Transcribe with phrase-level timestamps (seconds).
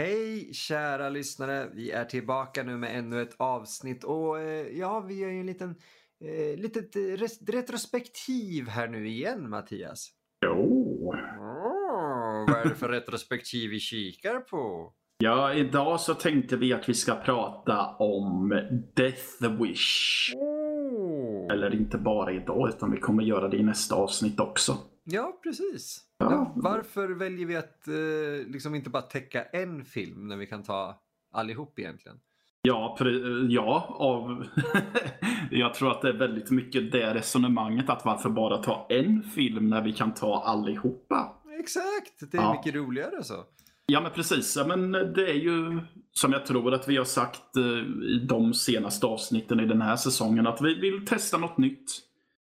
[0.00, 5.14] Hej kära lyssnare, vi är tillbaka nu med ännu ett avsnitt och eh, ja, vi
[5.18, 5.70] gör ju en liten
[6.24, 7.00] eh, litet eh,
[7.52, 10.08] retrospektiv här nu igen Mattias.
[10.46, 11.12] Jo.
[11.40, 14.92] Åh, vad är det för retrospektiv vi kikar på?
[15.18, 18.48] Ja, idag så tänkte vi att vi ska prata om
[18.94, 20.32] Death Wish.
[20.36, 21.52] Åh.
[21.52, 24.76] Eller inte bara idag, utan vi kommer göra det i nästa avsnitt också.
[25.04, 26.09] Ja, precis.
[26.20, 26.52] Ja.
[26.56, 31.00] Varför väljer vi att eh, liksom inte bara täcka en film när vi kan ta
[31.32, 32.16] allihop egentligen?
[32.62, 34.46] Ja, pre- ja av...
[35.50, 39.68] jag tror att det är väldigt mycket det resonemanget att varför bara ta en film
[39.70, 41.36] när vi kan ta allihopa.
[41.60, 42.52] Exakt, det är Ja.
[42.52, 43.34] mycket roligare så.
[43.86, 45.80] Ja men precis, ja, men det är ju
[46.12, 47.62] som jag tror att vi har sagt eh,
[48.04, 51.90] i de senaste avsnitten i den här säsongen att vi vill testa något nytt.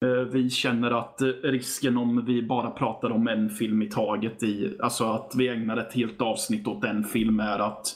[0.06, 4.44] Eh, vi känner att eh, risken om vi bara pratar om en film i taget,
[4.44, 7.88] i, alltså att vi ägnar ett helt avsnitt åt en film är att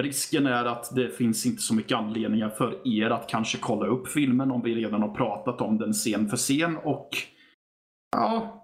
[0.00, 4.08] risken är att det finns inte så mycket anledningar för er att kanske kolla upp
[4.08, 7.08] filmen om vi redan har pratat om den scen för scen och
[8.16, 8.62] Ja,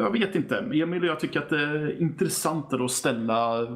[0.00, 0.58] jag vet inte.
[0.58, 3.66] Emil och jag tycker att det är intressantare att ställa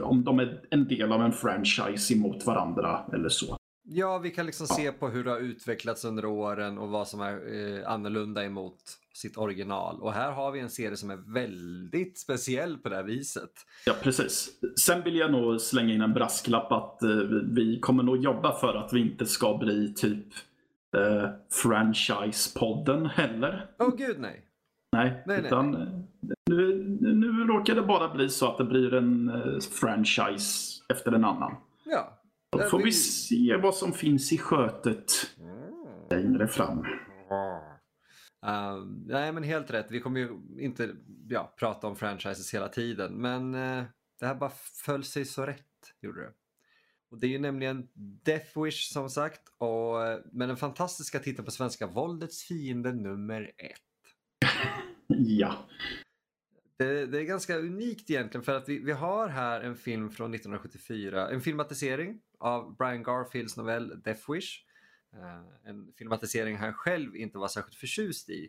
[0.00, 3.56] om de är en del av en franchise emot varandra eller så.
[3.82, 7.20] Ja, vi kan liksom se på hur det har utvecklats under åren och vad som
[7.20, 8.76] är eh, annorlunda emot
[9.14, 10.00] sitt original.
[10.00, 13.50] Och här har vi en serie som är väldigt speciell på det här viset.
[13.86, 14.50] Ja, precis.
[14.84, 17.16] Sen vill jag nog slänga in en brasklapp att eh,
[17.50, 20.26] vi kommer nog jobba för att vi inte ska bli typ
[20.96, 21.28] eh,
[21.62, 23.66] franchise-podden heller.
[23.78, 24.46] Åh gud nej.
[24.92, 25.88] Nej, Nej, nej, utan eh,
[26.50, 31.24] Nu, nu råkar det bara bli så att det blir en eh, franchise efter en
[31.24, 31.54] annan.
[31.84, 32.19] Ja.
[32.50, 35.12] Då får vi- se vad som finns i skötet
[36.10, 36.78] längre fram.
[38.46, 40.28] Uh, nej men helt rätt, vi kommer ju
[40.58, 40.96] inte
[41.28, 43.84] ja, prata om franchises hela tiden men eh,
[44.20, 44.52] det här bara
[44.84, 45.64] föll sig så rätt,
[46.00, 46.32] gjorde det.
[47.10, 47.88] Och det är ju nämligen
[48.24, 53.42] Death Wish som sagt och eh, med den fantastiska titeln på svenska Våldets fiende nummer
[53.56, 53.80] ett.
[55.06, 55.68] Ja.
[56.76, 60.34] Det, det är ganska unikt egentligen för att vi, vi har här en film från
[60.34, 64.64] 1974, en filmatisering av Brian Garfields novell Death Wish.
[65.12, 68.48] Eh, en filmatisering han själv inte var särskilt förtjust i.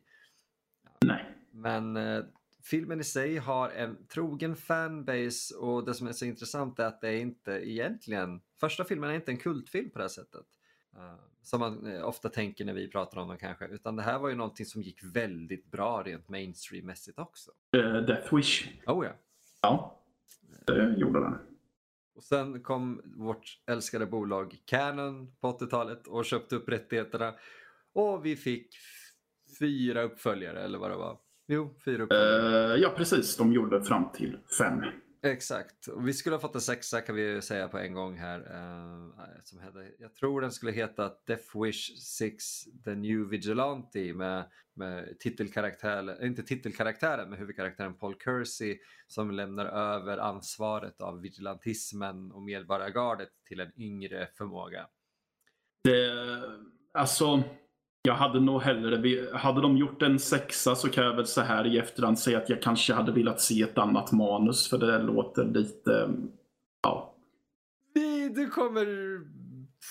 [1.06, 1.26] Nej.
[1.52, 2.24] Men eh,
[2.64, 7.02] filmen i sig har en trogen fanbase och det som är så intressant är att
[7.02, 10.46] det är inte egentligen, första filmen är inte en kultfilm på det här sättet.
[10.96, 14.30] eh, som man ofta tänker när vi pratar om dem kanske, utan det här var
[14.30, 17.52] ju någonting som gick väldigt bra rent mainstream-mässigt också.
[17.78, 18.70] Eh, Death Wish.
[18.88, 19.12] Oh ja.
[19.62, 20.02] Ja,
[20.66, 21.38] det gjorde den.
[22.22, 27.34] Och sen kom vårt älskade bolag Canon på 80-talet och köpte upp rättigheterna.
[27.94, 28.68] Och vi fick
[29.60, 31.18] fyra uppföljare eller vad det var.
[31.48, 32.74] Jo, fyra uppföljare.
[32.74, 33.38] Uh, ja, precis.
[33.38, 34.84] De gjorde fram till fem.
[35.24, 35.88] Exakt.
[35.98, 38.40] Vi skulle ha fått en sexa kan vi ju säga på en gång här.
[38.40, 39.12] Uh,
[39.44, 42.44] som hette, jag tror den skulle heta Death Wish 6
[42.86, 44.44] The New Vigilante med,
[44.74, 52.32] med titelkaraktär, eh, inte titelkaraktären men huvudkaraktären Paul Kersey som lämnar över ansvaret av vigilantismen
[52.32, 54.88] och medborgargardet till en yngre förmåga.
[55.84, 56.12] Det,
[56.92, 57.44] alltså,
[58.02, 58.98] jag hade nog hellre...
[58.98, 62.38] vi- Hade de gjort en sexa så kan jag väl så här i efterhand säga
[62.38, 66.10] att jag kanske hade velat se ett annat manus för det låter lite...
[66.84, 67.16] Ja.
[67.94, 68.86] Vi, du kommer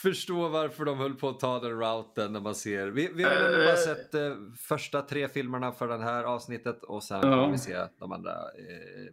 [0.03, 2.87] förstå varför de höll på att ta den routen när man ser.
[2.87, 3.77] Vi, vi har ju nämligen bara Eh.
[3.79, 4.33] sett eh,
[4.69, 7.31] första tre filmerna för det här avsnittet och sen Ja.
[7.31, 9.13] kommer vi se de andra eh,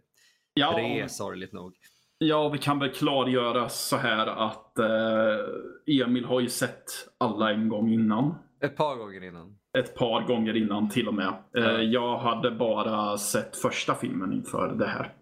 [0.54, 1.74] Ja, tre, sorgligt nog.
[2.18, 6.84] ja, vi kan väl klargöra så här att eh, Emil har ju sett
[7.18, 8.34] alla en gång innan.
[8.60, 9.58] Ett par gånger innan.
[9.78, 11.34] Ett par gånger innan till och med.
[11.52, 11.82] Ja.
[11.82, 15.14] jag hade bara sett första filmen inför det här.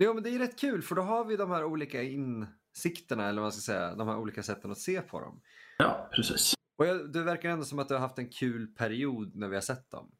[0.00, 3.40] Jo men det är rätt kul för då har vi de här olika insikterna eller
[3.40, 5.40] vad man ska säga, de här olika sätten att se på dem.
[5.78, 6.54] Ja, precis.
[6.78, 9.54] Och jag, det verkar ändå som att du har haft en kul period när vi
[9.54, 10.10] har sett dem.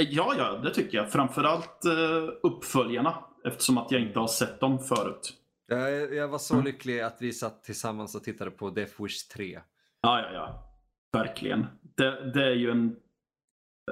[0.00, 1.12] Eh, Ja, ja, det tycker jag.
[1.12, 3.14] Framförallt eh, uppföljarna.
[3.44, 5.32] Eftersom att jag inte har sett dem förut.
[5.66, 6.66] Jag, jag var så Mm.
[6.66, 9.60] lycklig att vi satt tillsammans och tittade på Death Wish 3.
[10.00, 10.66] Ja, ja, ja.
[11.12, 11.66] Verkligen.
[12.00, 12.96] Det, det är ju en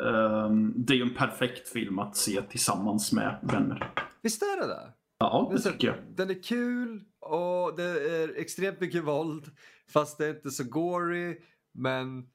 [0.06, 3.93] ehm, det är ju en perfekt film att se tillsammans med vänner.
[4.22, 4.93] Visst är det det?
[5.19, 5.96] Ja, det tycker jag.
[6.16, 9.50] Den är kul och det är extremt mycket våld.
[9.93, 11.40] Fast det är inte så gory.
[11.75, 12.28] Men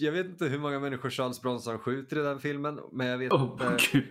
[0.00, 2.80] jag vet inte hur många människor Charles Bronson skjuter i den filmen.
[2.92, 3.76] Men jag vet Åh, inte.
[3.92, 4.04] gud.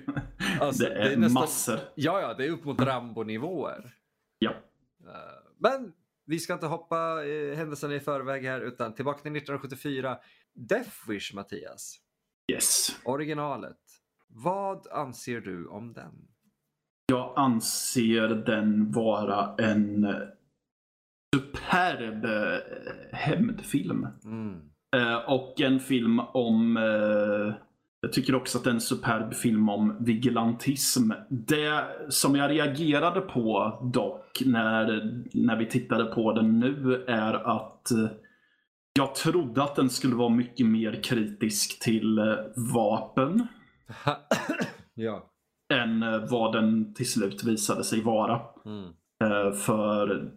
[0.61, 1.79] Alltså, det är, det är nästan- massor.
[1.95, 3.91] Ja, ja, det är upp mot Rambo-nivåer.
[4.39, 4.51] Ja.
[4.51, 5.15] Eh,
[5.59, 5.93] Men
[6.25, 10.17] vi ska inte hoppa eh, händelserna i förväg här utan tillbaka till 1974.
[10.53, 11.99] Death Wish, Mattias.
[12.51, 12.99] Yes.
[13.05, 13.79] Originalet.
[14.27, 16.27] Vad anser du om den?
[17.13, 20.15] jag anser den vara en
[21.35, 22.59] superb eh,
[23.11, 24.07] hämndfilm.
[24.23, 24.61] Mm.
[24.95, 27.53] Eh, och en film om eh,
[28.03, 31.11] jag tycker också att det är en superb film om vigilantism.
[31.29, 34.85] Det som jag reagerade på dock när,
[35.33, 38.07] när vi tittade på den nu är att eh,
[38.93, 42.35] jag trodde att den skulle vara mycket mer kritisk till eh,
[42.73, 43.47] vapen
[44.93, 45.29] ja.
[45.73, 48.41] än eh, vad den till slut visade sig vara.
[48.65, 48.93] Mm.
[49.53, 50.31] För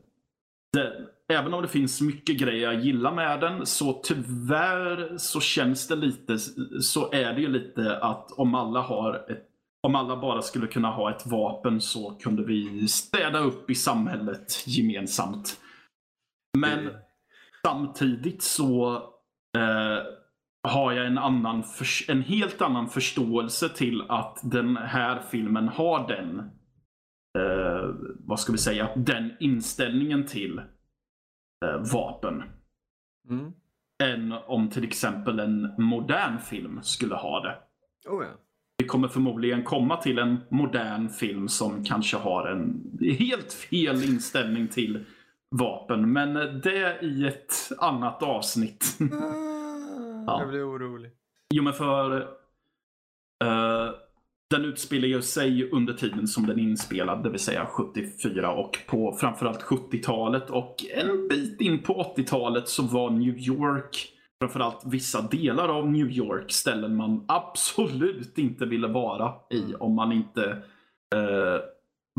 [0.73, 5.88] det, även om det finns mycket grejer jag gillar med den så tyvärr så känns
[5.88, 6.38] det lite,
[6.81, 9.43] så är det ju lite att om alla har ett
[9.87, 14.67] om alla bara skulle kunna ha ett vapen så kunde vi städa upp i samhället
[14.67, 15.61] gemensamt.
[16.58, 16.94] Men Mm.
[17.67, 18.94] samtidigt så
[19.56, 20.02] eh,
[20.69, 26.08] har jag en, annan förs- en helt annan förståelse till att den här filmen har
[26.08, 26.38] den
[27.38, 30.61] eh, vad ska vi säga, den inställningen till
[31.93, 32.43] vapen.
[33.31, 33.53] Mm.
[34.03, 37.58] Än om till exempel en modern film skulle ha det.
[38.11, 38.31] Oh, ja.
[38.79, 44.69] Vi kommer förmodligen komma till en modern film som kanske har en helt fel inställning
[44.69, 45.05] till
[45.50, 46.12] vapen.
[46.12, 48.99] Men det i ett annat avsnitt.
[50.26, 51.11] Ah, Jag blir orolig.
[51.55, 52.20] Jo men för
[53.44, 53.91] eh,
[54.50, 58.78] den utspelar ju sig under tiden som den är inspelad, det vill säga 74 och
[58.87, 65.22] på framförallt 70-talet och en bit in på 80-talet så var New York, framförallt vissa
[65.22, 70.50] delar av New York, ställen man absolut inte ville vara i om man inte
[71.14, 71.60] eh,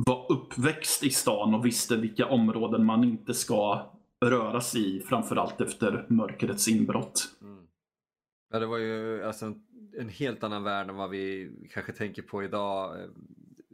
[0.05, 3.91] var uppväxt i stan och visste vilka områden man inte ska
[4.25, 7.29] röra sig i, framförallt efter mörkrets inbrott.
[7.41, 7.67] Mm.
[8.53, 9.61] Ja, det var ju alltså en,
[9.99, 13.09] en helt annan värld än vad vi kanske tänker på idag.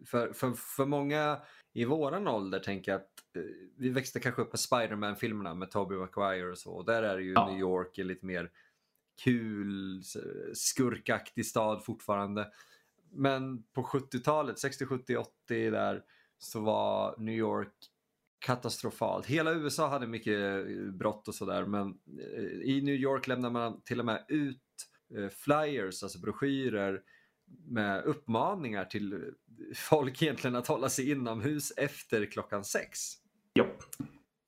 [0.06, 1.40] För, för, för många
[1.74, 3.44] i våran ålder tänker jag att eh,
[3.78, 6.72] vi växte kanske upp med Spiderman-filmerna med Tobey Maguire och så.
[6.72, 7.50] Och där är det ju Ja.
[7.50, 8.52] New York en lite mer
[9.24, 10.04] kul,
[10.54, 12.52] skurkaktig stad fortfarande.
[13.12, 16.04] Men på 70-talet, 60, 70, 80 där
[16.38, 17.74] så var New York
[18.40, 19.26] katastrofalt.
[19.26, 23.82] Hela USA hade mycket eh, brott och sådär men eh, i New York lämnar man
[23.82, 24.60] till och med ut
[25.30, 27.02] flyers, alltså broschyrer
[27.68, 29.20] med uppmaningar till eh,
[29.76, 33.00] folk egentligen att hålla sig inomhus efter klockan sex.
[33.56, 33.84] Japp.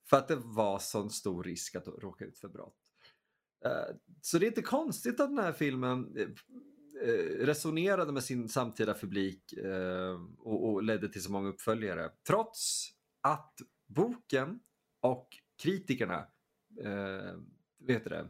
[0.09, 2.77] För att det var sån stor risk att råka ut för brott.
[3.65, 6.27] Eh, Så det är inte konstigt att den här filmen eh,
[7.09, 12.11] eh, resonerade med sin samtida publik eh, och ledde till så många uppföljare.
[12.27, 12.89] Trots
[13.21, 13.53] att
[13.87, 14.59] boken
[15.01, 15.27] och
[15.63, 16.27] kritikerna
[16.81, 17.35] eh,
[17.79, 18.29] vet du det,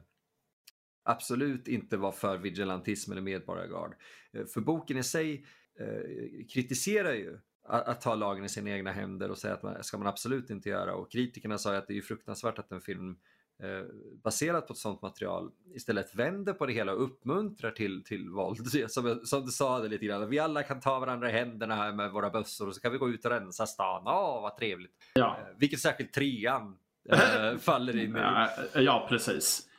[1.06, 3.96] absolut inte var för vigilantism eller medborgargard.
[4.34, 5.46] Eh, För boken i sig
[5.80, 9.84] eh, kritiserar ju att, att ta lagen i sina egna händer och säga att man
[9.84, 10.96] ska man absolut inte göra.
[10.96, 13.18] Och kritikerna sa att det är ju fruktansvärt att en film
[13.64, 13.86] eh,
[14.24, 18.68] baserat på ett sånt material istället vänder på det hela och uppmuntrar till, till våld.
[18.92, 21.94] Som, som du sa det lite grann, vi alla kan ta varandra i händerna här
[21.94, 24.04] med våra bössor och så kan vi gå ut och rensa stan.
[24.06, 24.92] Åh, vad trevligt.
[25.14, 25.38] Ja.
[25.40, 26.78] Eh, vilket särskilt trean
[27.60, 28.20] faller in i.
[28.20, 29.70] Ja, ja precis.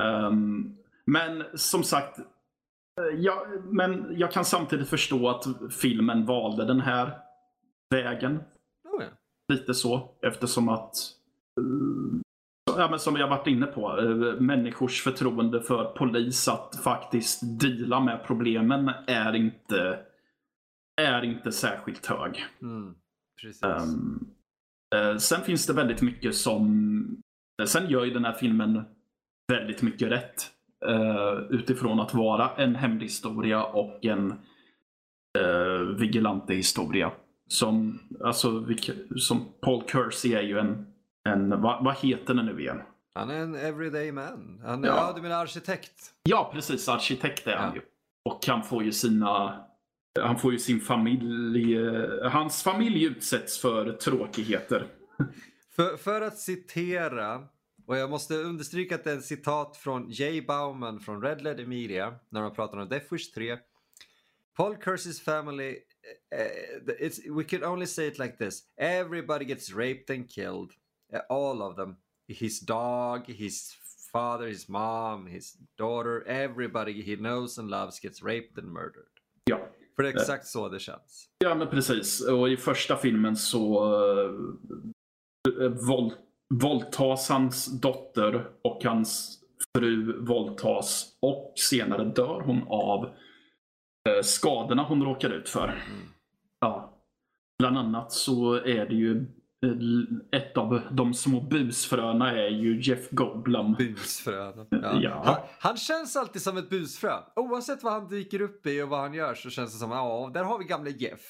[0.00, 6.80] Ehm, men som sagt, eh, ja, men jag kan samtidigt förstå att filmen valde den
[6.80, 7.18] här
[7.90, 8.36] vägen.
[8.84, 9.08] Oh, ja.
[9.52, 10.94] Lite så, eftersom att
[11.60, 12.20] eh,
[12.76, 18.00] Ja, men som jag varit inne på, eh, människors förtroende för polis att faktiskt deala
[18.00, 19.98] med problemen är inte,
[21.02, 22.46] är inte särskilt hög.
[22.62, 22.94] Mm,
[23.42, 23.62] precis.
[24.94, 27.22] Eh, sen finns det väldigt mycket som...
[27.66, 28.84] Sen gör ju den här filmen
[29.50, 30.50] väldigt mycket rätt.
[30.86, 34.32] eh, utifrån att vara en hämndhistoria och en
[35.38, 37.12] uh, vigilante historia.
[37.48, 38.66] Som, alltså,
[39.16, 40.86] som Paul Kersey är ju en,
[41.28, 42.80] en vad, vad heter den nu igen?
[43.14, 44.60] Han är en everyday man.
[44.64, 44.94] Han är, Ja.
[44.96, 45.12] ja.
[45.16, 46.12] du menar arkitekt?
[46.22, 46.88] Ja, precis.
[46.88, 47.74] Arkitekt är han Ja.
[47.74, 47.80] ju.
[48.24, 49.64] Och han får ju sina...
[50.20, 51.76] Han får ju sin familj...
[51.76, 54.86] eh, Hans familj utsätts för tråkigheter.
[55.76, 57.40] För, för att citera,
[57.86, 61.66] och jag måste understryka att det är ett citat från Jay Bauman från Red Letter
[61.66, 63.58] Media när de pratar om Death Wish 3.
[64.56, 65.70] Paul Kersey's family,
[66.34, 68.62] uh, it's, we can only say it like this.
[68.76, 70.70] Everybody gets raped and killed.
[71.12, 71.96] Uh, all of them.
[72.28, 73.74] His dog, his
[74.12, 79.10] father, his mom, his daughter, everybody he knows and loves gets raped and murdered.
[79.44, 79.60] Ja.
[79.96, 81.28] För det är exakt så det känns.
[81.38, 82.20] Ja, men precis.
[82.20, 83.84] Och i första filmen så
[84.18, 84.30] uh,
[85.88, 86.12] våld,
[86.54, 89.40] våldtas hans dotter och hans
[89.76, 93.04] fru våldtas och senare dör hon av
[94.08, 95.82] eh, skadorna hon råkar ut för.
[96.60, 96.96] Ja.
[97.58, 99.16] bland annat så är det ju
[99.66, 103.72] eh, ett av de små busfröna är ju Jeff Goldblum.
[103.72, 104.66] Busfrön.
[104.70, 105.00] Ja.
[105.02, 105.22] Ja.
[105.24, 107.12] Han, han känns alltid som ett busfrö.
[107.36, 110.30] Oavsett vad han dyker upp i och vad han gör så känns det som, ja,
[110.34, 111.20] där har vi gamle Jeff.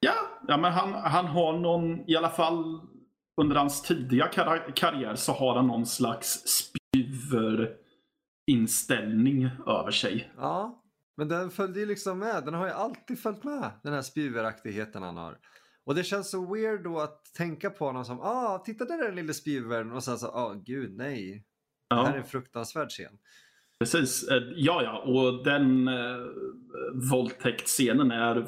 [0.00, 0.14] Ja,
[0.48, 2.80] ja men han, han har någon, i alla fall
[3.40, 10.32] under hans tidiga kar karriär så har han någon slags spjuverinställning över sig.
[10.36, 10.82] Ja,
[11.16, 12.44] men den följde ju liksom med.
[12.44, 15.38] Den har ju alltid följt med, den här spjuveraktigheten han har.
[15.86, 19.06] Och det känns så weird då att tänka på honom som, ah, titta där är
[19.06, 21.44] den lille spjuvern och sen så, ah, gud nej.
[21.90, 23.18] Det här är Ja, en fruktansvärd scen.
[23.80, 24.28] precis.
[24.28, 26.16] Eh, Ja, ja, och den eh,
[27.10, 28.46] våldtäktsscenen är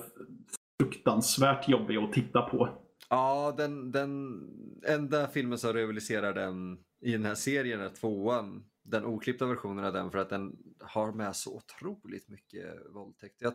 [0.81, 2.80] fruktansvärt jobbig att titta på.
[3.11, 4.41] Ja, den, den
[4.87, 8.65] enda filmen som rivaliserar den i den här serien är tvåan.
[8.83, 13.43] Den oklippta versionen av den för att den har med så otroligt mycket våldtäkt.
[13.43, 13.55] Jag,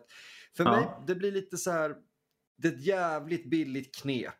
[0.57, 0.71] för Ja.
[0.71, 1.95] mig, det blir lite så här,
[2.57, 4.33] det är ett jävligt billigt knep.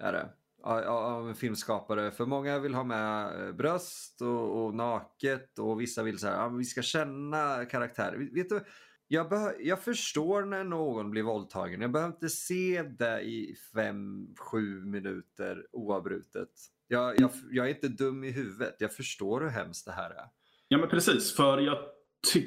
[0.00, 0.28] Är det.
[0.62, 2.10] Av- en filmskapare.
[2.10, 6.34] För många vill ha med eh, bröst och, och naket och vissa vill så här,
[6.34, 8.28] ja, vi ska känna karaktär.
[8.34, 8.64] Vet du,
[9.12, 11.80] jag, jag förstår när någon blir våldtagen.
[11.80, 16.48] Jag behöver inte se det i fem, sju minuter oavbrutet.
[16.88, 18.76] Jag, jag, jag är inte dum i huvudet.
[18.78, 20.24] Jag förstår hur hemskt det här är.
[20.68, 21.36] Ja, men precis.
[21.36, 21.78] För jag,
[22.32, 22.44] ty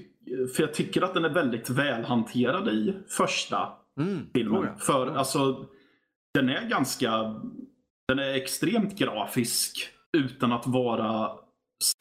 [0.56, 4.78] för jag tycker att den är väldigt välhanterad i första Mm, filmen.
[4.78, 5.66] För alltså,
[6.34, 7.42] den är ganska...
[8.08, 11.32] Den är extremt grafisk utan att vara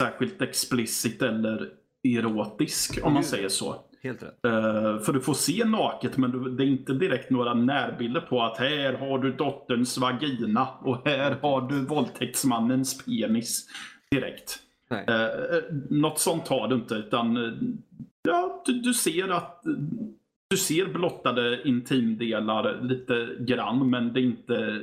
[0.01, 1.73] särskilt explicit eller
[2.05, 3.77] erotisk om man säger så.
[4.03, 4.45] Helt rätt.
[4.45, 8.43] Eh, för du får se naket men du, det är inte direkt några närbilder på
[8.43, 13.67] att här har du dotterns vagina och här har du våldtäktsmannens penis
[14.11, 14.59] direkt.
[14.91, 15.05] Nej.
[15.09, 17.53] Eh, något sånt har du inte utan eh,
[18.23, 19.63] ja, du, du ser att
[20.51, 24.81] du ser blottade intimdelar lite grann men det är inte,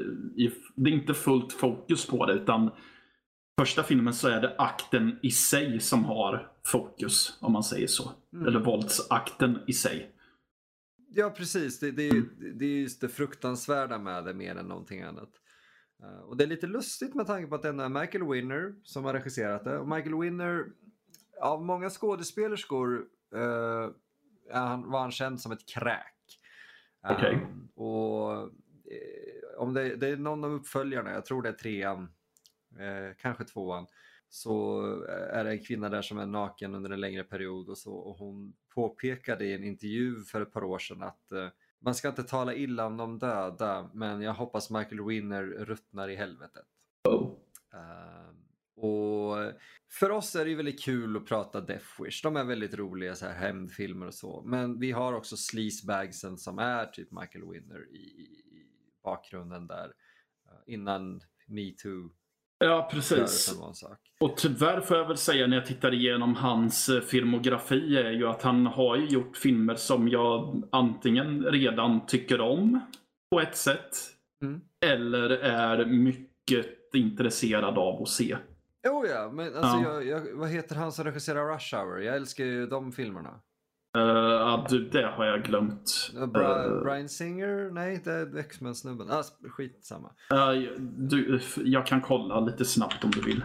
[0.75, 2.69] det är inte fullt fokus på det utan
[3.59, 8.11] första filmen så är det akten i sig som har fokus om man säger så.
[8.33, 8.47] Mm.
[8.47, 10.11] Eller våldsakten i sig.
[11.09, 11.79] Ja, precis.
[11.79, 12.23] Det, det,
[12.55, 15.29] det är just det fruktansvärda med det mer än någonting annat.
[16.03, 19.05] Eh, och det är lite lustigt med tanke på att det är Michael Winner som
[19.05, 19.77] har regisserat det.
[19.77, 20.65] Och Michael Winner,
[21.41, 23.05] av många skådespelerskor
[24.51, 26.15] han, var han känd som ett kräk.
[27.05, 27.47] Eh, Okej.
[27.75, 32.11] och eh, om det, det är någon av uppföljarna, jag tror det är trean,
[32.79, 33.87] eh, kanske tvåan,
[34.29, 37.93] så är det en kvinna där som är naken under en längre period och så.
[37.93, 41.47] Och hon påpekade i en intervju för ett par år sedan att eh,
[41.79, 46.15] man ska inte tala illa om de döda, men jag hoppas Michael Winner ruttnar i
[46.15, 46.65] helvetet.
[47.09, 47.35] Oh.
[47.73, 48.35] Eh,
[48.75, 49.53] och
[49.89, 52.21] för oss är det ju väldigt kul att prata Death Wish.
[52.23, 54.41] De är väldigt roliga så här hämndfilmer och så.
[54.45, 58.65] Men vi har också sleazebagsen som är typ Michael Winner i, i
[59.03, 59.93] bakgrunden där.
[60.45, 62.09] eh, innan metoo
[62.59, 63.55] Ja, precis.
[64.19, 68.27] Och tyvärr får jag väl säga när jag tittar igenom hans eh, filmografi är ju
[68.27, 72.79] att han har ju gjort filmer som jag antingen redan tycker om
[73.31, 73.97] på ett sätt
[74.41, 74.61] Mm.
[74.85, 78.37] eller är mycket intresserad av att se.
[78.87, 80.01] Jo ja, men alltså Ja.
[80.01, 81.99] jag, jag, vad heter han som regisserar Rush Hour?
[82.01, 83.39] Jag älskar ju de filmerna.
[83.97, 86.11] Uh, ja, du, det har jag glömt.
[86.15, 87.71] Uh, Bra, Eh, Brian Singer?
[87.71, 89.11] Nej, det är X-Men-snubben.
[89.11, 90.13] Ah, skitsamma.
[90.29, 93.43] eh, du, jag kan kolla lite snabbt om du vill.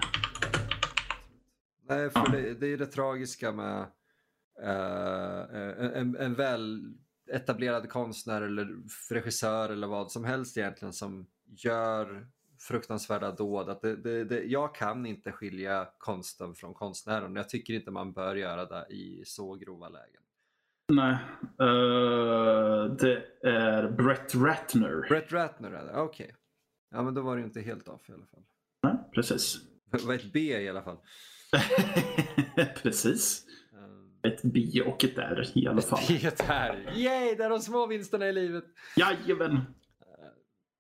[1.88, 3.80] Nej, för det, det är det tragiska med
[4.62, 6.94] eh, en, en väl
[7.32, 8.68] etablerad konstnär eller
[9.10, 12.26] regissör eller vad som helst egentligen som gör
[12.60, 13.68] fruktansvärda dåd.
[13.68, 17.36] Att det, det, det, jag kan inte skilja konsten från konstnären.
[17.36, 20.20] Jag tycker inte man bör göra det i så grova lägen.
[20.92, 21.16] Nej,
[21.60, 25.08] eh, det är Brett Ratner.
[25.08, 26.34] Brett Ratner är det, okej.
[26.90, 28.42] Ja men då var det ju inte helt off i alla fall.
[28.82, 29.56] Nej, precis.
[29.92, 30.98] Det var ett B i alla fall.
[32.82, 33.44] precis.
[34.24, 36.00] Eh, Ett B och ett R i alla fall.
[36.08, 36.92] Det här.
[36.96, 38.64] Yay, det är de små vinsterna i livet.
[38.96, 39.60] Jajamän.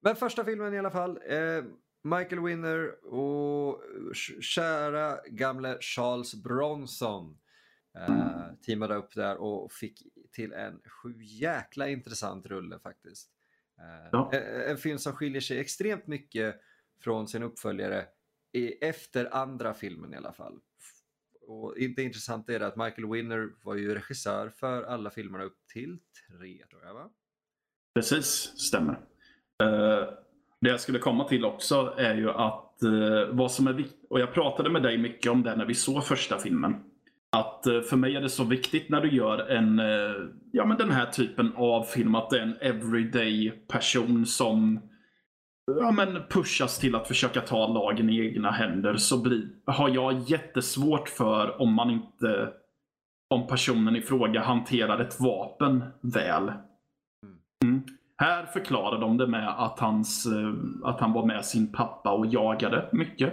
[0.02, 1.18] Men första filmen i alla fall.
[1.28, 1.64] Eh,
[2.04, 3.82] Michael Winner och
[4.40, 7.36] kära gamle Charles Bronson
[7.98, 13.30] eh, teamade upp där och fick till en sju jäkla intressant rulle faktiskt.
[13.78, 14.32] Eh, Ja.
[14.68, 16.60] en, film som skiljer sig extremt mycket
[17.00, 18.06] från sin uppföljare
[18.52, 20.60] i, efter andra filmen i alla fall.
[21.46, 25.98] Och det intressanta är att Michael Winner var ju regissör för alla filmerna upp till
[26.38, 27.10] tre tror jag va?
[27.94, 28.92] Precis, stämmer.
[29.62, 30.08] Eh,
[30.60, 32.78] det jag skulle komma till också är ju att
[33.30, 36.04] vad som är viktigt, och jag pratade med dig mycket om det när vi såg
[36.04, 36.93] första filmen.
[37.34, 40.14] Att eh, för mig är det så viktigt när du gör en, eh,
[40.52, 44.80] ja men den här typen av film, att det är en everyday person som
[45.80, 50.20] ja, men pushas till att försöka ta lagen i egna händer så blir, har jag
[50.20, 52.52] jättesvårt för om man inte
[53.30, 56.52] om personen i fråga hanterar ett vapen väl.
[57.64, 57.82] Mm.
[58.16, 62.26] Här förklarar de det med att, hans, eh, att han var med sin pappa och
[62.26, 63.32] jagade mycket.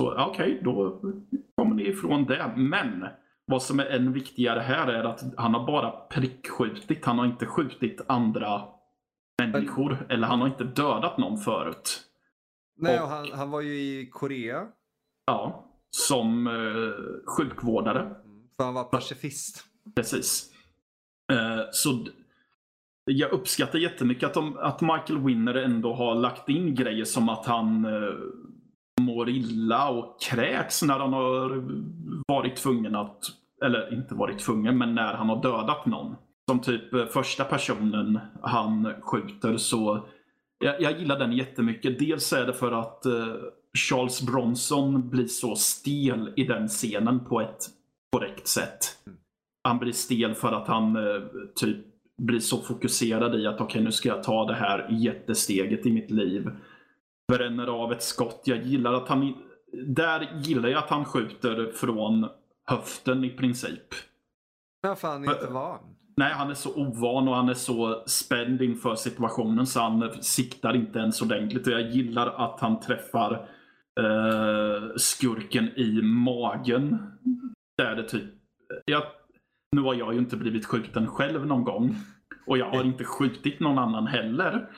[0.00, 1.00] Så okej, okay, då
[1.56, 2.52] kommer ni ifrån det.
[2.56, 3.06] Men
[3.44, 7.04] vad som är än viktigare här är att han har bara prickskjutit.
[7.04, 8.62] Han har inte skjutit andra
[9.42, 10.06] människor.
[10.08, 12.02] Eller han har inte dödat någon förut.
[12.76, 14.66] Nej, och han, han var ju i Korea.
[15.26, 18.00] Ja, som eh, sjukvårdare.
[18.00, 19.64] Mm, för han var pacifist.
[19.94, 20.52] Precis.
[21.32, 22.06] Eh, så
[23.04, 27.46] jag uppskattar jättemycket att, de, att Michael Winner ändå har lagt in grejer som att
[27.46, 28.14] han eh,
[29.00, 31.62] mår illa och kräks när han har
[32.28, 33.24] varit tvungen att,
[33.64, 36.16] eller inte varit tvungen, men när han har dödat någon.
[36.50, 40.08] Som typ eh, första personen han skjuter så
[40.64, 41.98] jag, jag gillar den jättemycket.
[41.98, 43.34] Dels är det för att eh,
[43.88, 47.66] Charles Bronson blir så stel i den scenen på ett
[48.12, 48.78] korrekt sätt.
[49.64, 51.22] Han blir stel för att han eh,
[51.54, 51.76] typ
[52.22, 55.92] blir så fokuserad i att okej okay, nu ska jag ta det här jättesteget i
[55.92, 56.50] mitt liv
[57.30, 58.42] bränner av ett skott.
[58.44, 59.34] Jag gillar att han...
[59.86, 62.28] Där gillar jag att han skjuter från
[62.66, 63.94] höften i princip.
[64.82, 65.78] Varför han inte van?
[66.16, 70.76] Nej, han är så ovan och han är så spänd inför situationen så han siktar
[70.76, 71.66] inte ens ordentligt.
[71.66, 73.32] Och jag gillar att han träffar
[74.00, 76.98] eh, skurken i magen.
[77.78, 78.24] Där det typ...
[78.84, 79.02] Jag,
[79.72, 81.96] nu har jag ju inte blivit skjuten själv någon gång.
[82.46, 84.68] Och jag har inte skjutit någon annan heller.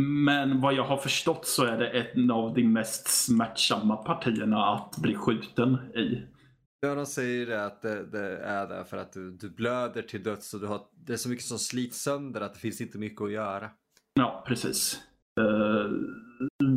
[0.00, 4.96] Men vad jag har förstått så är det ett av de mest smärtsamma partierna att
[4.98, 6.22] bli skjuten i.
[6.80, 10.22] Ja, de säger det att det, det är det för att du, du, blöder till
[10.22, 12.98] döds och du har, det är så mycket som slits sönder att det finns inte
[12.98, 13.70] mycket att göra.
[14.14, 15.00] Ja, precis.
[15.40, 15.90] Uh,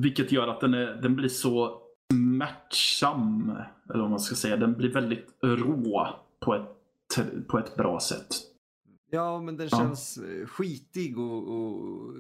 [0.02, 1.82] vilket gör att den, är, den blir så
[2.14, 3.52] smärtsam,
[3.90, 4.58] eller vad man ska säga.
[4.58, 6.08] Den blir väldigt rå
[6.40, 8.28] på ett, på ett bra sätt.
[9.12, 10.46] Ja, men den känns ja.
[10.46, 12.14] skitig och, och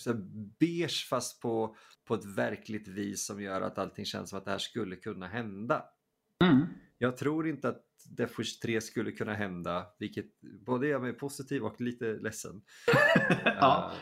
[0.00, 0.14] så
[0.58, 4.50] beige fast på, på ett verkligt vis som gör att allting känns som att det
[4.50, 5.84] här skulle kunna hända.
[6.44, 6.66] Mm.
[6.98, 7.84] Jag tror inte att
[8.16, 12.62] Death Wish 3 skulle kunna hända, vilket både gör mig positiv och lite ledsen.
[13.44, 13.92] ja.
[13.92, 13.98] uh,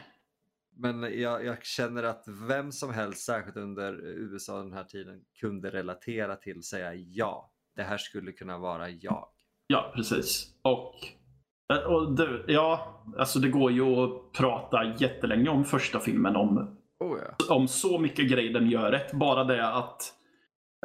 [0.76, 5.70] men jag, jag, känner att vem som helst, särskilt under USA den här tiden, kunde
[5.70, 9.28] relatera till säga ja, det här skulle kunna vara jag.
[9.66, 10.54] Ja, precis.
[10.62, 11.17] Och Eh,
[11.86, 16.58] och det, ja, alltså det går ju att prata jättelänge om första filmen om,
[17.04, 17.54] oh ja.
[17.54, 19.12] om så mycket grejer den gör rätt.
[19.12, 20.02] Bara det att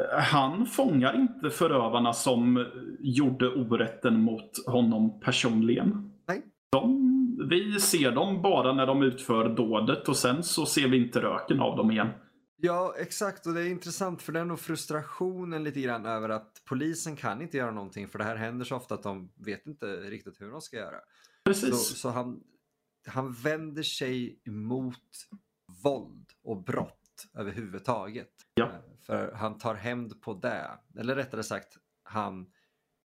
[0.02, 2.66] eh, han fångar inte förövarna som
[3.00, 6.12] gjorde orätten mot honom personligen.
[6.28, 6.42] Nej.
[6.72, 11.22] De, vi ser dem bara när de utför dådet och sen så ser vi inte
[11.22, 12.10] röken av dem igen.
[12.66, 13.48] Ja, exakt.
[13.48, 17.42] Och det är intressant för det är nog frustrationen lite grann över att polisen kan
[17.42, 20.52] inte göra någonting för det här händer så ofta att de vet inte riktigt hur
[20.52, 21.00] de ska göra.
[21.44, 21.70] Precis.
[21.70, 22.44] Så, så han,
[23.08, 25.28] han vänder sig emot
[25.84, 28.32] våld och brott överhuvudtaget.
[28.54, 28.66] Ja.
[28.66, 28.72] Eh,
[29.02, 30.80] för han tar hämnd på det.
[31.00, 32.46] Eller rättare sagt, han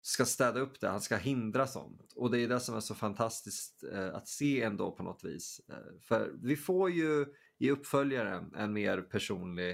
[0.02, 2.14] ska städa upp det, han ska hindra sånt.
[2.16, 5.62] Och det är det som är så fantastiskt eh, att se ändå på något vis.
[5.70, 7.26] Eh, för vi får ju
[7.62, 9.72] i uppföljaren en mer personlig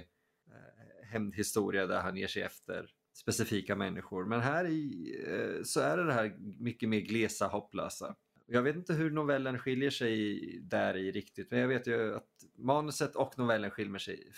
[0.47, 4.25] eh, hämndhistoria där han ger sig efter specifika människor.
[4.25, 8.15] Men här i, eh, så är det det här mycket mer glesa, hopplösa.
[8.45, 12.29] Jag vet inte hur novellen skiljer sig där i riktigt, men jag vet ju att
[12.57, 14.31] manuset och novellen skiljer sig,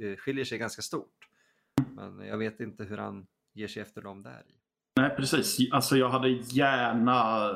[0.00, 1.28] eh, skiljer sig ganska stort.
[1.94, 4.54] Men jag vet inte hur han ger sig efter dem där i.
[4.96, 5.58] Nej, precis.
[5.72, 7.48] Alltså jag hade gärna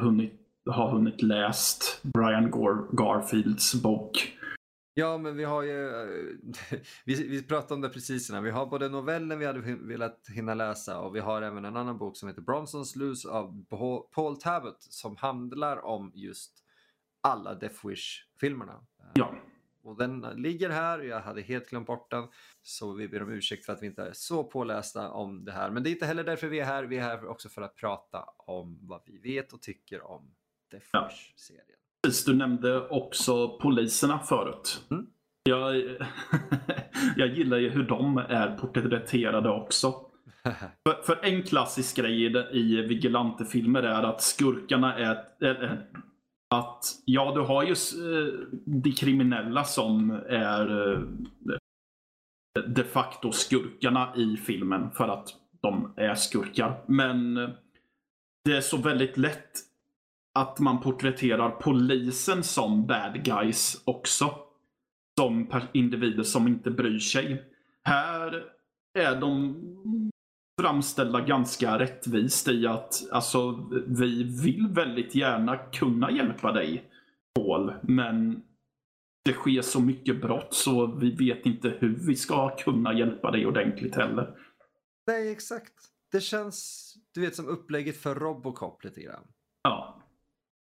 [0.00, 0.32] hunnit,
[0.64, 2.50] ha hunnit läst Brian
[2.92, 4.39] Garfields bok
[4.94, 5.90] Ja, men vi har ju,
[7.04, 8.44] vi, vi pratade om det precis innan.
[8.44, 11.98] Vi har både novellen vi hade velat hinna läsa och vi har även en annan
[11.98, 13.64] bok som heter Bronsons Loose av
[14.10, 16.64] Paul Tabot som handlar om just
[17.20, 18.86] alla Death Wish-filmerna.
[19.14, 19.34] Ja.
[19.82, 22.28] Och den ligger här, jag hade helt glömt bort den.
[22.62, 25.70] Så vi ber om ursäkt för att vi inte är så pålästa om det här.
[25.70, 27.76] Men det är inte heller därför vi är här, vi är här också för att
[27.76, 30.34] prata om vad vi vet och tycker om
[30.70, 31.79] Death Wish-serien.
[32.02, 34.84] Precis, du nämnde också poliserna förut.
[34.90, 35.06] Mm.
[35.42, 35.76] Jag,
[37.16, 39.94] jag gillar ju hur de är porträtterade också.
[40.86, 45.86] för, för, en klassisk grej i vigilantefilmer är att skurkarna är, är,
[46.54, 48.32] att ja, du har ju eh,
[48.64, 51.00] de kriminella som är eh,
[52.66, 55.28] de facto skurkarna i filmen för att
[55.62, 56.84] de är skurkar.
[56.86, 57.34] Men
[58.44, 59.69] det är så väldigt lätt
[60.34, 64.34] att man porträtterar polisen som bad guys också.
[65.18, 67.44] Som individer som inte bryr sig.
[67.82, 68.44] Här
[68.98, 69.56] är de
[70.60, 76.90] framställda ganska rättvist i att alltså, vi vill väldigt gärna kunna hjälpa dig,
[77.34, 78.42] Paul, men
[79.24, 83.46] det sker så mycket brott så vi vet inte hur vi ska kunna hjälpa dig
[83.46, 84.36] ordentligt heller.
[85.06, 85.74] Nej, exakt.
[86.12, 89.26] Det känns, du vet, som upplägget för Robocop lite grann.
[89.62, 89.99] Ja.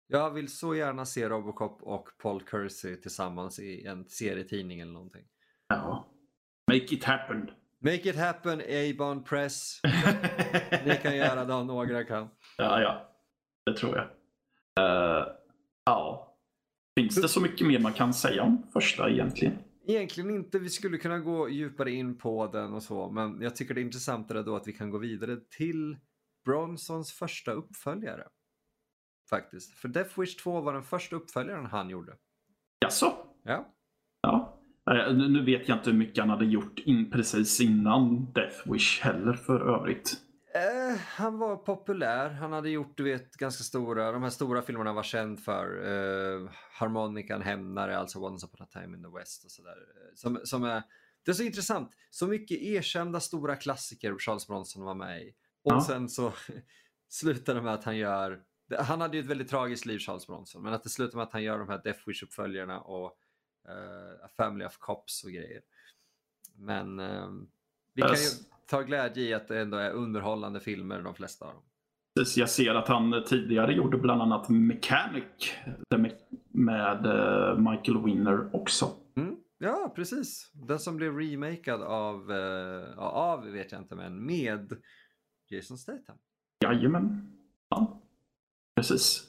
[0.07, 5.25] Jag vill så gärna se Robocop och Paul Kersey tillsammans i en serietidning eller någonting.
[5.67, 6.07] Ja.
[6.71, 7.49] Make it happen.
[7.79, 9.81] Make it happen, A-Bond Press.
[10.85, 12.29] Ni kan göra det om några kan.
[12.57, 13.15] Ja, ja.
[13.65, 14.05] Det tror jag.
[14.79, 15.27] Uh,
[15.85, 16.33] ja.
[16.99, 19.57] Finns det så mycket mer man kan säga om första egentligen?
[19.87, 20.59] Egentligen inte.
[20.59, 23.09] Vi skulle kunna gå djupare in på den och så.
[23.09, 25.97] Men jag tycker det är intressantare då att vi kan gå vidare till
[26.45, 28.23] Bronsons första uppföljare.
[29.29, 29.73] Faktiskt.
[29.73, 32.13] För Death Wish 2 var den första uppföljaren han gjorde.
[32.79, 33.13] Jaså?
[33.43, 33.73] Ja.
[34.21, 34.53] Ja.
[35.13, 39.33] Nu vet jag inte hur mycket han hade gjort in precis innan Death Wish heller
[39.33, 40.21] för övrigt.
[40.53, 42.29] Eh, han var populär.
[42.29, 45.85] Han hade gjort, du vet, ganska stora, de här stora filmerna han var känd för.
[45.85, 49.77] Eh, Harmonikan Hämnare, alltså Once upon a time in the West och sådär.
[50.15, 50.83] Som, som är,
[51.25, 51.91] det är så intressant.
[52.09, 55.29] Så mycket erkända stora klassiker Charles Bronson var med i.
[55.63, 55.81] Och ja.
[55.81, 56.33] sen så
[57.09, 58.39] slutar det med att han gör,
[58.79, 61.33] han hade ju ett väldigt tragiskt liv Charles Bronson, men att det slutar med att
[61.33, 63.17] han gör de här Death Wish-uppföljarna och
[63.69, 65.61] uh, A Family of Cops och grejer.
[66.55, 67.29] Men uh,
[67.93, 68.29] vi kan ju
[68.65, 71.63] ta glädje i att det ändå är underhållande filmer de flesta av dem.
[72.35, 75.53] Jag ser att han tidigare gjorde bland annat Mechanic
[76.51, 78.91] med eh, Michael Winner också.
[79.15, 79.35] Mm.
[79.57, 80.51] Ja, precis.
[80.53, 82.31] Den som blev remakad av,
[82.97, 84.81] av vet jag inte, men med
[85.49, 86.17] Jason Statham.
[86.63, 87.33] Jajamän.
[87.69, 88.01] Ja,
[88.77, 89.23] precis.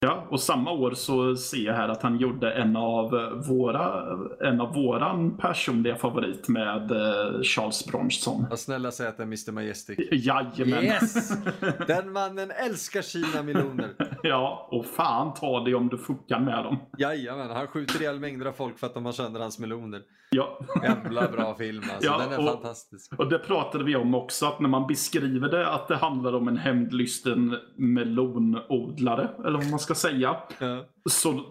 [0.00, 3.10] Ja, och samma år så ser jag här att han gjorde en av
[3.48, 4.02] våra,
[4.40, 8.46] en av våran personliga favorit med eh, Charles Bronson.
[8.50, 9.98] Och snälla säg att det är Mr Majestic.
[10.12, 10.84] Jajamän.
[10.84, 11.32] Yes!
[11.86, 14.11] Den mannen älskar Kina miljoner.
[14.28, 16.78] ja, och fan ta det om du fuckar med dem.
[16.98, 20.02] Jajamän, han skjuter ihjäl mängder av folk för att de har sönder hans meloner.
[20.30, 20.58] Ja.
[20.82, 23.12] Jävla bra film alltså, ja, den är och, fantastisk.
[23.18, 26.48] Och det pratade vi om också, att när man beskriver det att det handlar om
[26.48, 30.36] en hämndlysten melonodlare, eller vad man ska säga.
[30.58, 30.84] Ja.
[31.10, 31.44] Så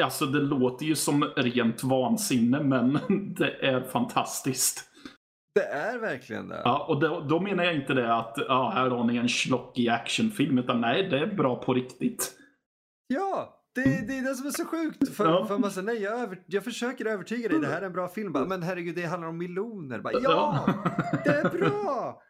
[0.00, 2.98] Alltså det låter ju som rent vansinne men
[3.38, 4.88] det är fantastiskt.
[5.54, 6.62] Det är verkligen det.
[6.64, 9.88] Ja, och då, då menar jag inte det att ja, här har ni en schlockig
[9.88, 12.32] actionfilm, utan nej, det är bra på riktigt.
[13.06, 15.16] Ja, det, det är det som är så sjukt.
[15.16, 15.46] För, ja.
[15.46, 18.08] för man säger, nej, jag, över, jag försöker övertyga dig, det här är en bra
[18.08, 18.32] film.
[18.32, 19.98] Bara, men herregud, det handlar om miljoner.
[19.98, 20.66] Bara, ja,
[21.24, 22.22] det är bra!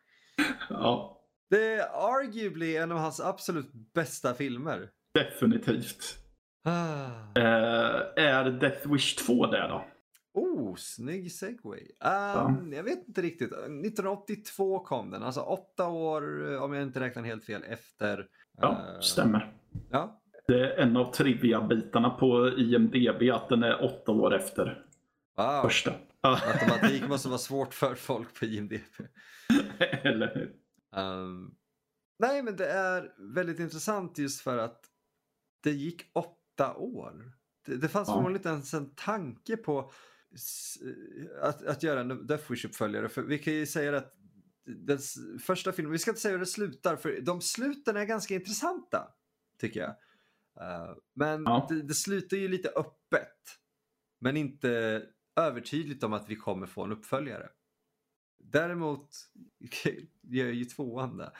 [0.70, 1.18] Ja.
[1.50, 4.88] Det är arguably en av hans absolut bästa filmer.
[5.14, 6.16] Definitivt.
[6.64, 7.06] Ah.
[7.38, 9.84] Uh, är Death Wish 2 det då?
[10.34, 11.80] Oh, snygg segway.
[11.80, 12.62] Um, ja.
[12.72, 13.52] Jag vet inte riktigt.
[13.52, 18.28] 1982 kom den, alltså åtta år om jag inte räknar helt fel efter.
[18.56, 19.56] Ja, uh, stämmer.
[19.90, 20.22] Ja.
[20.46, 24.84] Det är en av trivia-bitarna på IMDB att den är åtta år efter
[25.36, 25.62] wow.
[25.62, 25.94] första.
[26.22, 28.80] Matematik måste vara svårt för folk på IMDB.
[30.02, 30.56] Eller hur?
[31.00, 31.54] Um,
[32.18, 34.80] nej, men det är väldigt intressant just för att
[35.62, 37.32] det gick åtta år.
[37.66, 38.14] Det, det fanns ja.
[38.14, 39.92] förmodligen inte ens en tanke på
[41.40, 43.08] att, att göra en Death Wish-uppföljare.
[43.08, 44.14] För vi kan ju säga att
[44.64, 44.98] den
[45.40, 49.08] första filmen, vi ska inte säga hur det slutar, för de sluten är ganska intressanta,
[49.58, 49.90] tycker jag.
[50.60, 51.66] Uh, men ja.
[51.68, 53.58] det, det slutar ju lite öppet.
[54.20, 55.02] Men inte
[55.36, 57.48] övertydligt om att vi kommer få en uppföljare.
[58.52, 59.08] Däremot
[60.22, 61.32] gör ju tvåan det.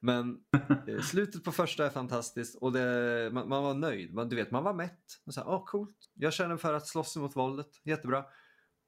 [0.00, 0.40] Men
[0.88, 4.14] eh, slutet på första är fantastiskt och det, man, man, var nöjd.
[4.14, 5.20] Man, du vet, man var mätt.
[5.24, 5.96] Man sa, oh, coolt.
[6.14, 7.80] Jag känner för att slåss mot våldet.
[7.84, 8.24] Jättebra.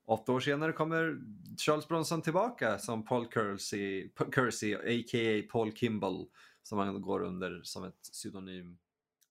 [0.06, 1.20] Åtta år senare kommer
[1.58, 5.48] Charles Bronson tillbaka som Paul Kersey, Kersey a.k.a.
[5.52, 6.26] Paul Kimball
[6.62, 8.78] som han går under som ett pseudonym.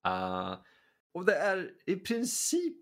[0.08, 0.56] Uh,
[1.12, 2.78] och det är i princip,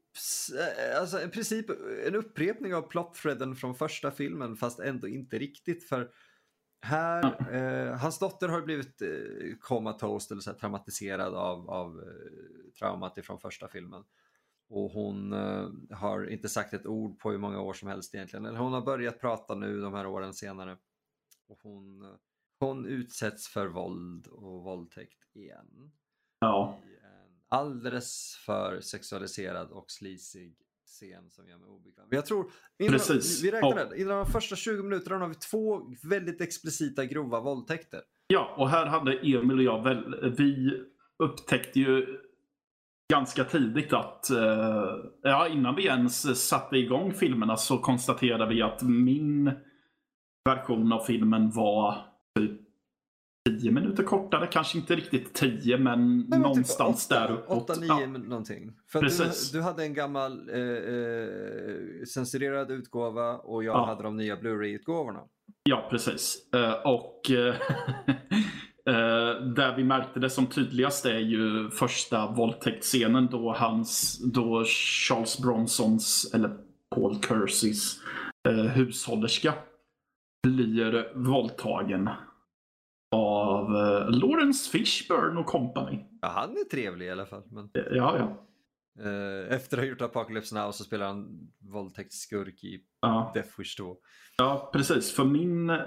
[0.60, 1.66] eh, alltså i princip
[2.06, 6.12] en upprepning av plot-threaden från första filmen fast ändå inte riktigt för
[6.82, 9.10] här, eh, hans dotter har blivit eh,
[9.60, 14.04] komatos eller så här, traumatiserad av, av eh, traumat från första filmen.
[14.70, 18.46] Och hon eh, har inte sagt ett ord på hur många år som helst egentligen.
[18.46, 20.78] Eller hon har börjat prata nu de här åren senare.
[21.48, 22.12] Och hon, eh,
[22.60, 25.92] hon utsätts för våld och våldtäkt igen.
[26.40, 26.78] Ja
[27.50, 30.56] alldeles för sexualiserad och slisig
[30.86, 32.06] scen som gör mig obekväm.
[32.10, 33.44] Jag tror, innan, Precis.
[33.44, 33.86] vi räknar Ja.
[33.86, 38.02] det, inom de första 20 minuterna har vi två väldigt explicita grova våldtäkter.
[38.28, 40.82] Ja, och här hade Emil och jag väl, vi
[41.24, 42.20] upptäckte ju
[43.14, 48.82] ganska tidigt att, eh, ja innan vi ens satte igång filmerna så konstaterade vi att
[48.82, 49.52] min
[50.50, 52.06] version av filmen var
[52.40, 52.62] typ
[53.48, 57.70] 10 minuter kortare, kanske inte riktigt 10 men, men någonstans typ åtta- där uppåt.
[57.70, 58.08] åtta, nio Ja.
[58.08, 58.72] någonting.
[58.92, 59.10] För du,
[59.54, 63.86] du hade en gammal eh, eh, censurerad utgåva och jag Ja.
[63.86, 65.20] hade de nya Blu-ray-utgåvorna.
[65.64, 66.38] Ja, precis.
[66.56, 67.56] Eh, och eh,
[68.90, 75.40] eh, där vi märkte det som tydligast är ju första våldtäktsscenen då hans, då Charles
[75.42, 76.58] Bronsons, eller
[76.96, 78.00] Paul Kerseys
[78.76, 79.54] hushållerska
[80.48, 82.10] blir våldtagen
[83.12, 86.00] av eh, Lawrence Fishburne och company.
[86.22, 87.44] Ja, han är trevlig i alla fall.
[87.52, 87.86] Men, Ja,
[88.18, 88.44] ja.
[89.10, 93.32] eh, efter att ha gjort Apocalypse Now så spelar han våldtäktsskurk i ja.
[93.34, 93.96] Death Wish 2.
[94.38, 95.16] Ja, precis.
[95.16, 95.70] För min...
[95.70, 95.78] eh,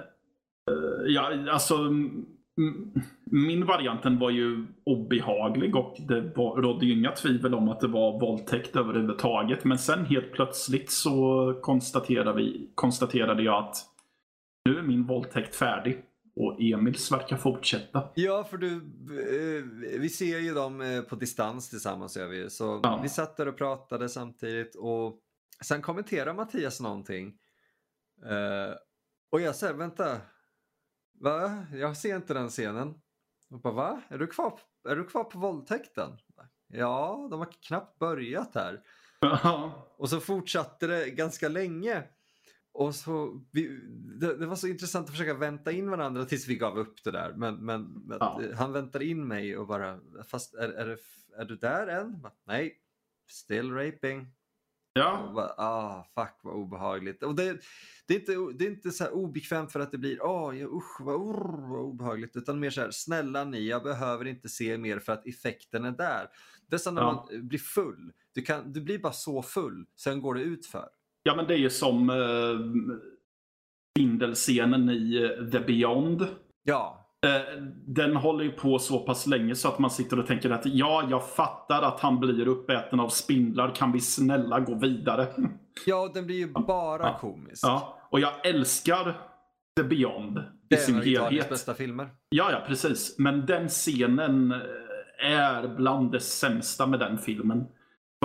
[1.05, 1.77] ja, alltså...
[3.25, 7.87] min varianten var ju obehaglig och det var, rådde ju inga tvivel om att det
[7.87, 9.63] var våldtäkt överhuvudtaget.
[9.63, 13.75] Men sen helt plötsligt så konstaterade, vi, konstaterade jag att
[14.69, 16.03] nu är min våldtäkt färdig.
[16.35, 18.09] Och Emils verkar fortsätta.
[18.15, 19.63] Ja, för du, eh,
[19.99, 22.49] vi ser ju dem eh, på distans tillsammans gör vi.
[22.49, 22.99] Så Ja.
[23.03, 25.19] vi satt där och pratade samtidigt och
[25.65, 27.27] sen kommenterar Mattias någonting.
[28.25, 28.75] Eh,
[29.31, 30.17] och jag säger, vänta,
[31.19, 31.65] va?
[31.73, 32.93] Jag ser inte den scenen.
[33.49, 34.01] Och bara, va?
[34.09, 36.09] Är du kvar, är du kvar på våldtäkten?
[36.67, 38.81] Ja, de har knappt börjat här.
[39.97, 42.03] Och så fortsatte det ganska länge.
[42.73, 43.67] Och så, vi,
[44.19, 47.11] det, det var så intressant att försöka vänta in varandra tills vi gav upp det
[47.11, 47.33] där.
[47.33, 48.41] Men, men Ja.
[48.55, 50.97] han väntade in mig och bara, fast är, är, det,
[51.37, 52.21] är du där än?
[52.21, 52.77] Bara, Nej,
[53.31, 54.27] still raping.
[54.93, 57.23] ja, bara, ah, fuck vad obehagligt.
[57.23, 57.61] Och det,
[58.07, 61.01] det är inte, det är inte så obekvämt för att det blir, åh, ja, usch
[61.01, 62.35] vad, urr, vad obehagligt.
[62.35, 65.91] Utan mer så här, snälla ni, jag behöver inte se mer för att effekten är
[65.91, 66.27] där.
[66.67, 67.27] Det är som när Ja.
[67.31, 68.11] man blir full.
[68.33, 70.89] Du, kan, du blir bara så full, sen går det ut för.
[71.23, 72.59] Ja, men det är ju som uh,
[73.97, 76.27] spindelscenen i eh, The Beyond.
[76.63, 80.49] Ja, Eh, Den håller ju på så pass länge så att man sitter och tänker
[80.49, 83.75] att ja, jag fattar att han blir uppäten av spindlar.
[83.75, 85.27] Kan vi snälla gå vidare?
[85.85, 87.17] ja den blir ju bara Ja.
[87.21, 87.59] komisk.
[87.65, 89.17] Ja, och jag älskar
[89.77, 91.49] The Beyond i det är sin en av helhet.
[91.49, 92.09] bästa filmer.
[92.29, 93.15] Ja, ja, precis.
[93.17, 97.65] Men den scenen eh, är bland det sämsta med den filmen.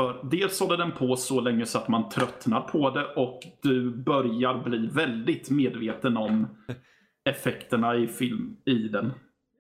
[0.01, 3.91] För dels håller den på så länge så att man tröttnar på det och du
[3.91, 6.47] börjar bli väldigt medveten om
[7.29, 9.13] effekterna i film i den.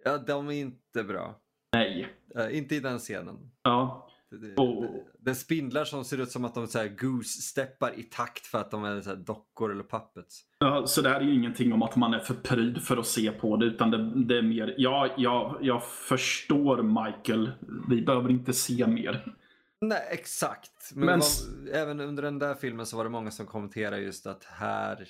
[0.04, 1.36] Ja, de är inte bra.
[1.72, 2.08] Nej.
[2.38, 3.36] Eh, inte i den scenen.
[3.62, 4.08] Ja.
[4.30, 4.82] Det, Oh.
[4.82, 8.58] det, det spindlar som ser ut som att de så här goose-steppar i takt för
[8.58, 10.42] att de är så dockor eller puppets.
[10.58, 13.06] Ja, så det här är ju ingenting om att man är för pryd för att
[13.06, 17.50] se på det, utan det, det är mer, ja, ja, jag förstår Michael,
[17.88, 19.36] vi behöver inte se mer.
[19.80, 20.92] Nej, exakt.
[20.94, 24.26] Men, Men- var, även under den där filmen så var det många som kommenterade just
[24.26, 25.08] att här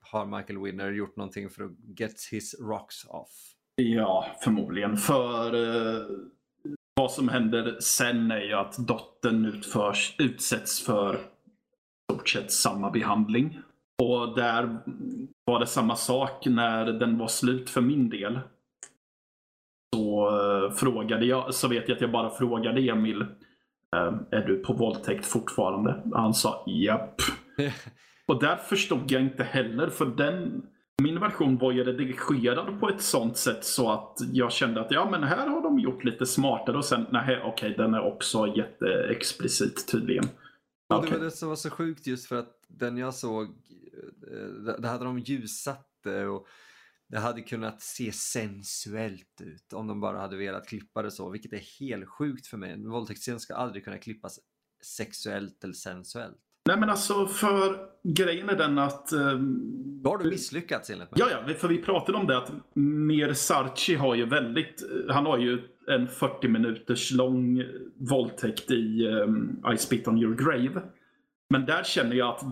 [0.00, 3.52] har Michael Winner gjort någonting för att get his rocks off.
[3.74, 4.96] Ja, förmodligen.
[4.96, 6.06] För eh,
[6.94, 11.18] vad som händer sen är ju att dottern utförs, utsätts för
[12.12, 13.58] stort sett samma behandling.
[14.02, 14.78] Och där
[15.44, 18.40] var det samma sak när den var slut för min del.
[19.94, 23.26] Så eh, frågade jag, så vet jag att jag bara frågade Emil,
[24.30, 26.02] är du på våldtäkt fortfarande?
[26.12, 27.20] Han sa japp.
[28.26, 30.62] Och där förstod jag inte heller, för den
[31.02, 35.10] min version var ju redigerad på ett sånt sätt så att jag kände att ja
[35.10, 39.88] men här har de gjort lite smartare och sen nej okej den är också jätteexplicit
[39.88, 40.24] tydligen.
[40.88, 41.10] Okej.
[41.10, 44.88] det var det som var så sjukt just för att den jag såg, eh, där
[44.88, 46.46] hade de ljussatt det och
[47.08, 51.52] det hade kunnat se sensuellt ut om de bara hade velat klippa det så, vilket
[51.52, 52.72] är helt sjukt för mig.
[52.72, 54.38] En våldtäktsscen ska aldrig kunna klippas
[54.82, 56.36] sexuellt eller sensuellt.
[56.66, 59.38] Nej men alltså för grejen är den att eh,
[60.02, 61.20] Då har du misslyckats enligt mig.
[61.20, 65.38] Ja, ja, för vi pratade om det att Mir Sarchi har ju väldigt, han har
[65.38, 67.62] ju en 40 minuters lång
[67.96, 70.82] våldtäkt i um, I spit on your grave.
[71.50, 72.42] Men där känner jag att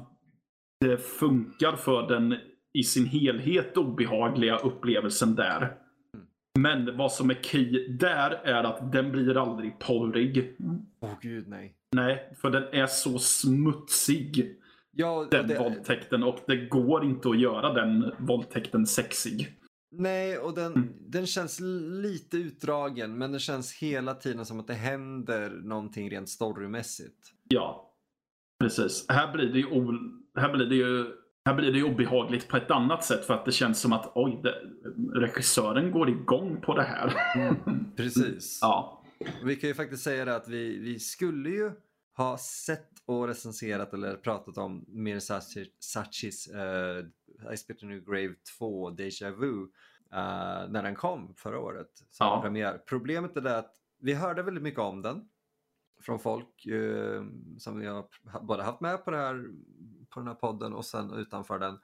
[0.80, 2.38] det funkar för den
[2.74, 5.76] i sin helhet obehagliga upplevelsen där.
[6.58, 10.56] Men vad som är key där är att den blir aldrig porrig.
[11.00, 11.74] Åh gud nej.
[11.96, 14.56] Nej, för den är så smutsig
[14.96, 19.48] Ja, den det, våldtäkten och det går inte att göra den våldtäkten sexig.
[19.92, 20.88] nej, och den, Mm.
[21.08, 21.60] den känns
[22.02, 27.32] lite utdragen men det känns hela tiden som att det händer någonting rent storymässigt.
[27.48, 27.90] Ja,
[28.60, 29.06] Precis.
[29.08, 31.06] Här blir det ju, o- här blir det ju
[31.44, 34.40] här blir det obehagligt på ett annat sätt för att det känns som att oj,
[34.42, 34.54] det,
[35.20, 37.12] regissören går igång på det här.
[37.96, 38.58] Precis.
[38.62, 39.02] ja.
[39.44, 41.70] Vi kan ju faktiskt säga det att vi, vi skulle ju
[42.16, 48.04] ha sett och recenserat eller pratat om Mir Sachi- Sachis uh, I Spit a New
[48.04, 49.62] Grave 2 Deja Vu
[50.12, 52.40] eh, när den kom förra året som Ja.
[52.42, 52.78] premiär.
[52.88, 55.28] Problemet är det att vi hörde väldigt mycket om den
[56.02, 57.22] från folk eh,
[57.58, 58.04] som vi har
[58.42, 59.44] både haft med på, det här,
[60.14, 61.78] på den här podden och sen utanför den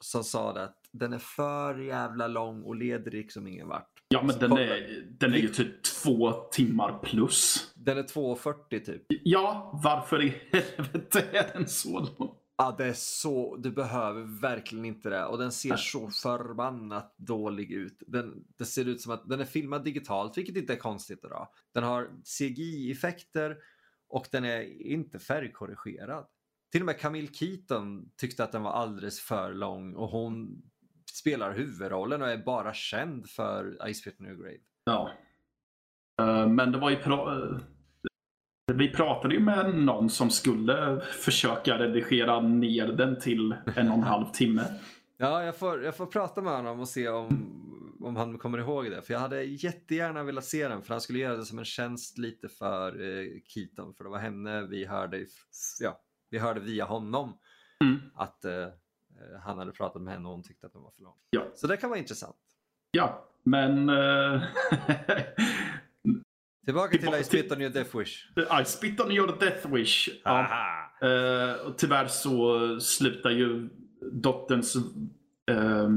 [0.00, 4.02] som sa det att den är för jävla lång och leder liksom ingen vart.
[4.08, 7.72] Ja, men den är, den är ju typ två timmar plus.
[7.74, 9.02] Den är 2.40 typ.
[9.08, 12.36] Ja, varför i helvete är den så lång?
[12.56, 15.24] Ja, det är så, du behöver verkligen inte det.
[15.24, 18.02] Och den ser så förbannat dålig ut.
[18.06, 21.48] Den, det ser ut som att den är filmad digitalt, vilket inte är konstigt idag.
[21.74, 23.56] Den har CGI-effekter
[24.08, 26.26] och den är inte färgkorrigerad.
[26.72, 30.62] Till och med Camille Keaton tyckte att den var alldeles för lång och hon
[31.12, 34.56] spelar huvudrollen och är bara känd för I Spit a New Grave.
[34.84, 35.10] Ja.
[36.22, 36.96] Eh, Men det var ju...
[36.96, 37.60] Pra- eh,
[38.74, 44.02] vi pratade ju med någon som skulle försöka redigera ner den till en och en
[44.02, 44.64] halv timme.
[45.16, 47.58] Ja, jag får, jag får prata med honom och se om,
[48.00, 49.02] om han kommer ihåg det.
[49.02, 52.18] För jag hade jättegärna velat se den för han skulle göra det som en tjänst
[52.18, 53.94] lite för eh, Keaton.
[53.94, 55.26] För det var henne vi hörde,
[55.80, 56.00] ja,
[56.32, 57.38] vi hörde via honom
[57.80, 57.98] Mm.
[58.14, 58.68] att eh, eh,
[59.44, 61.14] han hade pratat med henne och hon tyckte att den var för lång.
[61.30, 61.42] Ja.
[61.54, 62.36] Så det kan vara intressant.
[62.90, 63.88] Ja, men...
[63.88, 64.42] eh,
[66.64, 68.26] Tillbaka till I Spit on your Death Wish.
[68.60, 70.08] I spit on your death wish.
[70.24, 70.46] Ja.
[71.02, 73.68] Eh, och tyvärr så slutar ju
[74.12, 74.76] dotterns
[75.50, 75.88] eh,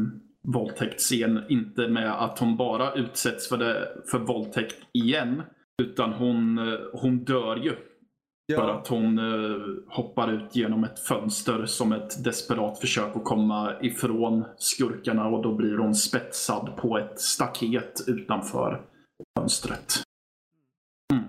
[0.42, 5.42] våldtäktsscen inte med att hon bara utsätts för, det, för våldtäkt igen.
[5.82, 6.58] Utan hon,
[6.94, 7.76] hon dör ju.
[8.52, 13.24] För Ja, att hon eh, hoppar ut genom ett fönster som ett desperat försök att
[13.24, 18.86] komma ifrån skurkarna och då blir hon spetsad på ett staket utanför
[19.40, 19.94] fönstret.
[21.14, 21.24] Mm.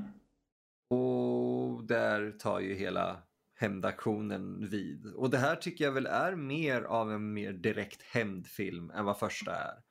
[0.90, 3.16] och där tar ju hela
[3.58, 5.06] hämndaktionen vid.
[5.06, 9.18] Och det här tycker jag väl är mer av en mer direkt hämndfilm än vad
[9.18, 9.85] första är.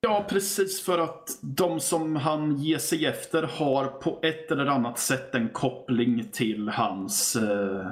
[0.00, 4.98] Ja, precis för att de som han ger sig efter har på ett eller annat
[4.98, 7.86] sätt en koppling till hans eh,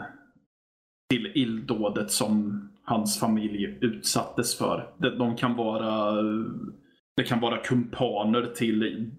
[1.11, 4.95] till illdådet som hans familj utsattes för.
[5.19, 6.23] De, kan vara
[7.17, 9.11] det kan vara kumpaner till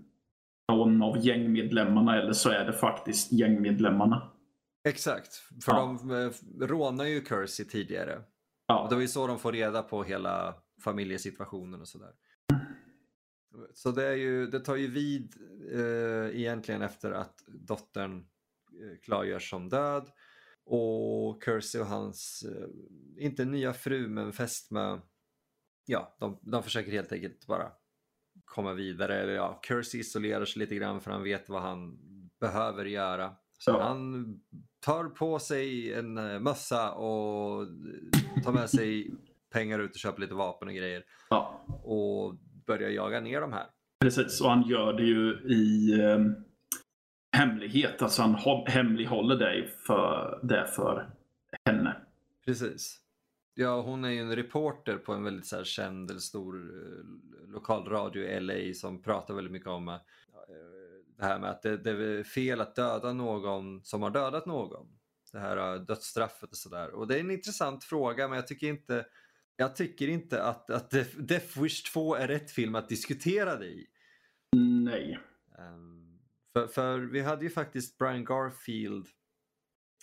[0.72, 4.32] någon av gängmedlemmarna eller så är det faktiskt gängmedlemmarna.
[4.88, 5.34] Exakt,
[5.66, 5.98] för Ja.
[6.02, 6.32] de eh,
[6.68, 8.16] rånar ju Kersey tidigare.
[8.18, 8.24] Och
[8.68, 12.12] Ja, det var ju så de får reda på hela familjesituationen och sådär.
[13.74, 15.36] Så det, är ju, det tar ju vid
[15.74, 18.18] eh, egentligen efter att dottern
[18.82, 20.10] eh, klargörs som död.
[20.66, 22.68] Och Kersey och hans, eh,
[23.24, 25.00] inte nya fru men fästmö,
[25.86, 27.72] ja de, de försöker helt enkelt bara
[28.46, 29.22] komma vidare.
[29.22, 31.98] Eller ja, Kersey isolerar sig lite grann för han vet vad han
[32.40, 33.36] behöver göra.
[33.60, 33.84] Så Ja.
[33.84, 34.26] han
[34.80, 37.68] tar på sig en eh, mössa och
[38.44, 39.12] tar med sig
[39.50, 41.04] pengar ut och köper lite vapen och grejer.
[41.30, 41.66] ja.
[41.84, 42.36] Och
[42.68, 43.66] börjar jaga ner de här.
[44.02, 46.20] Precis, och han gör det ju i eh,
[47.38, 48.02] hemlighet.
[48.02, 51.10] Alltså han hå- hemlighåller det för, det för
[51.66, 51.96] henne.
[52.46, 53.00] Precis.
[53.54, 57.50] Ja, hon är ju en reporter på en väldigt så här, känd eller stor eh,
[57.50, 59.96] lokalradio i LA som pratar väldigt mycket om eh,
[61.18, 64.88] det här med att det, det är fel att döda någon som har dödat någon.
[65.32, 66.96] Det här eh, dödsstraffet och sådär.
[66.96, 69.06] Och det är en intressant fråga men jag tycker inte
[69.58, 73.88] jag tycker inte att, att Death- Wish 2 är rätt film att diskutera det i.
[74.56, 75.20] Nej.
[75.60, 76.20] Ehm,
[76.54, 79.08] för, för vi hade ju faktiskt Brian Garfield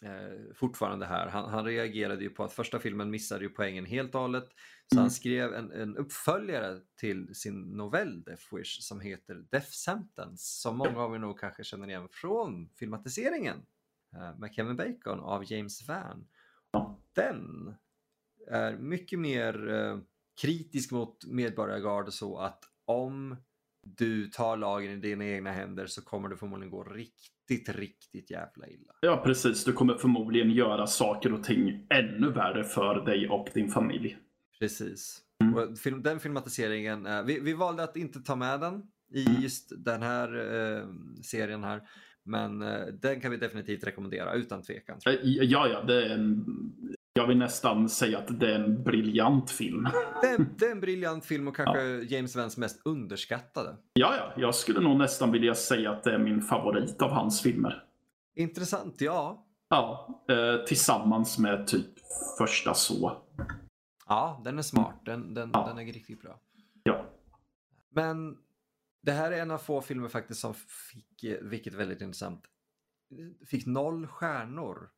[0.02, 1.28] eh, fortfarande här.
[1.28, 4.48] Han, han reagerade ju på att första filmen missade ju poängen helt och hållet.
[4.86, 5.02] Så Mm.
[5.02, 10.60] han skrev en, en uppföljare till sin novell Death Wish som heter Death Sentence.
[10.60, 13.66] Som många av er nog kanske känner igen från filmatiseringen
[14.16, 16.26] eh, med Kevin Bacon av James Van.
[17.12, 17.74] Den
[18.50, 19.98] är mycket mer eh,
[20.40, 23.36] kritisk mot medborgargarde så att om
[23.98, 28.68] du tar lagen i dina egna händer så kommer det förmodligen gå riktigt, riktigt jävla
[28.68, 28.92] illa.
[29.00, 29.64] Ja, precis.
[29.64, 34.16] Du kommer förmodligen göra saker och ting ännu värre för dig och din familj.
[34.58, 35.20] Precis.
[35.42, 35.54] Mm.
[35.54, 38.82] Och film, den filmatiseringen, eh, vi, vi valde att inte ta med den
[39.14, 39.42] i Mm.
[39.42, 40.88] just den här eh,
[41.22, 41.82] serien här.
[42.24, 44.98] Men eh, den kan vi definitivt rekommendera utan tvekan.
[45.04, 46.44] Ja, ja, det är en...
[47.16, 49.88] Jag vill nästan säga att det är en briljant film.
[50.22, 51.82] Det är, det är en briljant film och kanske
[52.14, 53.76] James Vans mest underskattade.
[53.92, 57.42] Ja, ja, jag skulle nog nästan vilja säga att det är min favorit av hans
[57.42, 57.84] filmer.
[58.34, 59.46] Intressant, ja.
[59.68, 61.86] Ja, eh, tillsammans med typ
[62.38, 63.22] första så.
[64.06, 65.00] Ja, den är smart.
[65.04, 65.66] Den, den, Ja.
[65.66, 66.40] den är riktigt bra.
[66.82, 67.06] Ja.
[67.90, 68.36] Men
[69.02, 72.44] det här är en av få filmer faktiskt som fick, vilket är väldigt intressant,
[73.46, 74.90] fick noll stjärnor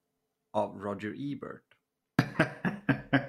[0.53, 1.66] av Roger Ebert.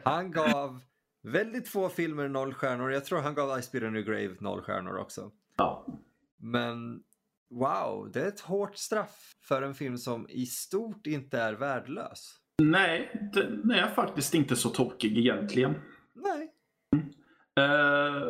[0.03, 0.79] Han gav
[1.23, 2.91] väldigt få filmer noll stjärnor.
[2.91, 5.31] Jag tror han gav I Spit on Your Grave noll stjärnor också.
[5.57, 5.85] ja.
[6.39, 7.03] Men
[7.49, 12.37] wow, det är ett hårt straff för en film som i stort inte är värdelös.
[12.61, 15.73] Nej, den är faktiskt inte så tokig egentligen.
[16.13, 16.53] Nej.
[17.59, 18.27] Eh,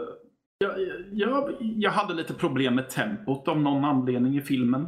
[0.58, 0.80] jag,
[1.12, 4.88] jag, jag hade lite problem med tempot av någon anledning i filmen.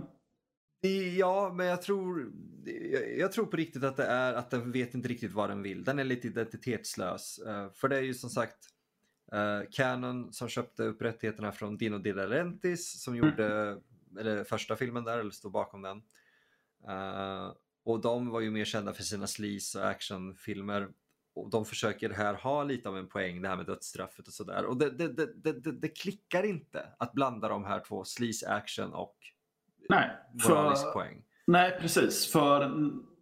[1.17, 2.32] Ja, men jag tror,
[3.17, 5.84] jag, tror på riktigt att det är att den vet inte riktigt vad den vill.
[5.84, 7.39] Den är lite identitetslös.
[7.39, 8.57] Eh, för det är ju som sagt
[9.34, 13.77] uh, Canon som köpte upp rättigheterna från Dino De Laurentiis som gjorde
[14.19, 16.01] eller, första filmen där, eller stod bakom den.
[16.88, 17.53] Eh,
[17.84, 20.89] och de var ju mer kända för sina sleaze och actionfilmer.
[21.34, 24.65] Och de försöker här ha lite av en poäng, det här med dödsstraffet och sådär.
[24.65, 29.17] Och det, det, det, det klickar inte att blanda de här två, sleaze action och
[29.90, 30.10] Nej,
[30.50, 31.22] moralisk för, poäng.
[31.48, 32.32] nej precis.
[32.32, 32.72] För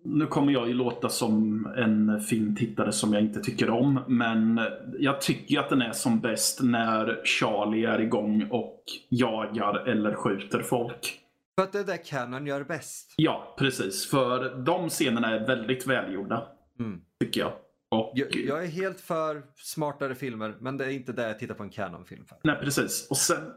[0.06, 4.00] nu kommer jag ju låta som en filmtittare som jag inte tycker om.
[4.08, 4.62] Men
[5.00, 10.60] jag tycker att den är som bäst när Charlie är igång och jagar eller skjuter
[10.60, 11.20] folk.
[11.56, 13.14] För att det är det Canon gör bäst.
[13.18, 14.10] Ja, precis.
[14.10, 16.48] För de scenerna är väldigt välgjorda,
[16.80, 17.02] Mm.
[17.20, 17.52] tycker jag.
[17.92, 21.56] Och, Jag, jag är helt för smartare filmer, men det är inte det jag tittar
[21.56, 22.38] på en Canon-film för.
[22.44, 23.08] Nej, precis.
[23.10, 23.52] Och sen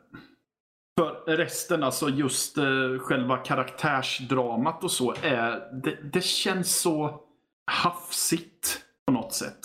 [1.00, 7.20] för resten, alltså just eh, själva karaktärsdramat och så, är, det, det känns så
[7.66, 9.58] hafsigt på något sätt.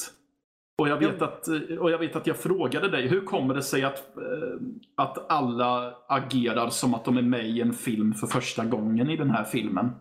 [0.77, 3.63] Och jag, vet att, eh, och jag vet att jag frågade dig, hur kommer det
[3.63, 4.57] sig att, eh,
[4.95, 9.17] att alla agerar som att de är med i en film för första gången i
[9.17, 9.91] den här filmen?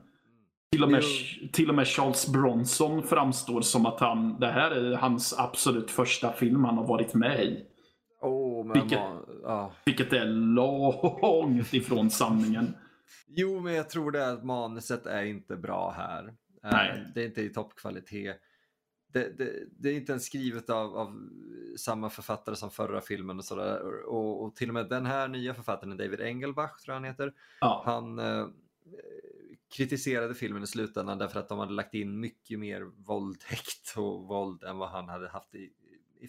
[0.72, 1.02] Till och, med,
[1.52, 6.32] till och med Charles Bronson framstår som att han, det här är hans absolut första
[6.32, 7.64] film han har varit med i.
[8.24, 9.72] Oh, men Vilket- man, ja.
[9.84, 12.76] Vilket är långt ifrån sanningen.
[13.26, 16.24] Jo, men jag tror det att manuset är inte bra här.
[16.64, 17.06] Eh, Nej.
[17.14, 18.40] Det är inte i toppkvalitet.
[19.12, 21.28] Det, det, det är inte ens skrivet av, av
[21.78, 24.04] samma författare som förra filmen och sådär.
[24.06, 27.32] Och, och till och med den här nya författaren, David Engelbach tror jag han heter,
[27.60, 28.46] Ja, Han eh,
[29.76, 34.64] kritiserade filmen i slutändan därför att de hade lagt in mycket mer våldtäkt och våld
[34.64, 35.70] än vad han hade haft i,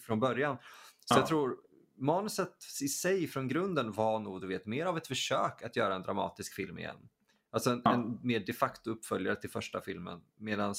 [0.05, 0.57] från början.
[1.05, 1.19] Så Ja.
[1.19, 1.57] jag tror
[1.97, 5.95] manuset i sig från grunden var nog du vet, mer av ett försök att göra
[5.95, 7.09] en dramatisk film igen.
[7.51, 7.93] Alltså en, Ja.
[7.93, 10.21] en mer de facto uppföljare till första filmen.
[10.37, 10.73] Medan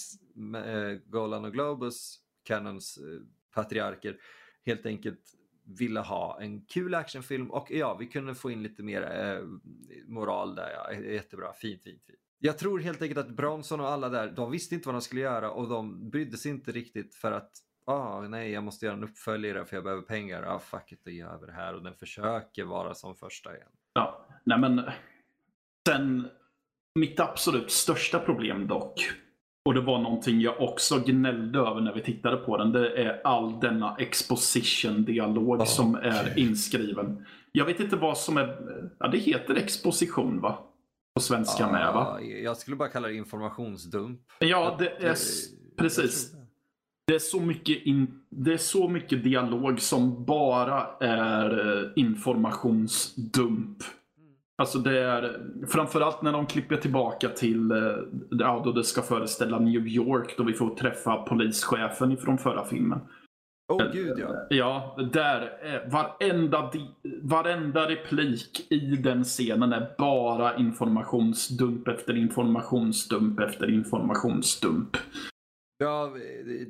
[0.64, 3.20] eh, Golan och Globus, Canons eh,
[3.54, 4.20] patriarker,
[4.64, 5.20] helt enkelt
[5.64, 9.44] ville ha en kul actionfilm och ja, vi kunde få in lite mer eh,
[10.06, 10.70] moral där.
[10.70, 10.92] Ja.
[10.92, 12.18] Jättebra, fint, fint, fint.
[12.38, 15.20] Jag tror helt enkelt att Bronson och alla där, de visste inte vad de skulle
[15.20, 17.52] göra och de brydde sig inte riktigt för att
[17.86, 20.42] ah, nej, jag måste göra en uppföljare för jag behöver pengar.
[20.42, 23.68] Ah, fuck it, då gör vi det här och den försöker vara som första igen.
[23.94, 24.26] ja.
[24.44, 24.82] Nej men.
[25.88, 26.28] Sen.
[26.98, 29.10] Mitt absolut största problem dock.
[29.64, 32.72] Och det var någonting jag också gnällde över när vi tittade på den.
[32.72, 36.32] Det är all denna exposition-dialog Ja, som är okej.
[36.36, 37.26] inskriven.
[37.52, 38.56] Jag vet inte vad som är...
[38.98, 40.58] Ja, det heter exposition va?
[41.14, 42.00] På svenska med va?
[42.06, 44.20] Ah, jag skulle bara kalla det informationsdump.
[44.38, 45.14] Ja, det är eh,
[45.78, 46.32] precis.
[47.06, 47.14] Det.
[47.14, 53.78] Är, så mycket in, det är så mycket dialog som bara är eh, informationsdump.
[54.58, 57.78] Alltså det är framförallt när de klipper tillbaka till eh,
[58.30, 63.00] ja, då det ska föreställa New York då vi får träffa polischefen ifrån förra filmen.
[63.72, 64.46] Åh gud ja.
[64.50, 66.72] Ja, där är varenda,
[67.22, 74.96] varenda replik i den scenen är bara informationsdump efter informationsdump efter informationsdump.
[75.78, 76.16] Ja,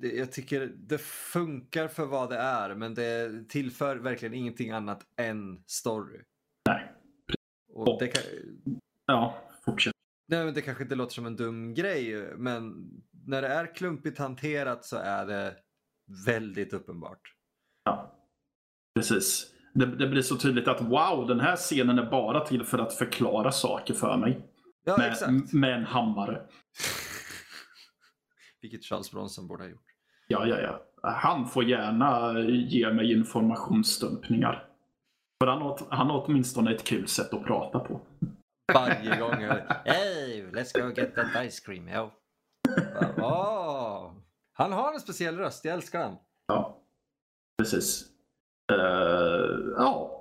[0.02, 0.98] jag tycker det
[1.32, 6.20] funkar för vad det är men det tillför verkligen ingenting annat än story.
[6.68, 6.92] Nej.
[7.72, 8.22] Och Och- det, kan,
[9.06, 9.92] Ja, fortsätt.
[10.28, 12.90] nej, men det kanske inte låter som en dum grej men
[13.26, 15.56] när det är klumpigt hanterat så är det
[16.26, 17.20] väldigt uppenbart.
[17.84, 18.14] Ja,
[18.94, 19.46] precis.
[19.74, 22.94] Det, det blir så tydligt att wow, den här scenen är bara till för att
[22.94, 24.40] förklara saker för mig.
[24.84, 25.52] Ja, med, exakt.
[25.52, 26.46] med en hammare.
[28.66, 29.84] Vilket Charles Bronson borde ha gjort.
[30.28, 30.82] Ja, ja, ja.
[31.10, 34.68] Han får gärna ge mig informationsstumpningar.
[35.42, 38.00] För han har, han har åtminstone ett kul sätt att prata på.
[38.74, 39.42] Varje gång.
[39.42, 41.88] jag- Hey, let's go get that ice cream.
[41.88, 42.10] Yo.
[43.18, 44.12] Åh.
[44.52, 46.16] Han har en speciell röst, jag älskar den.
[46.46, 46.78] Ja,
[47.58, 48.04] precis.
[48.72, 50.12] Eh, ja,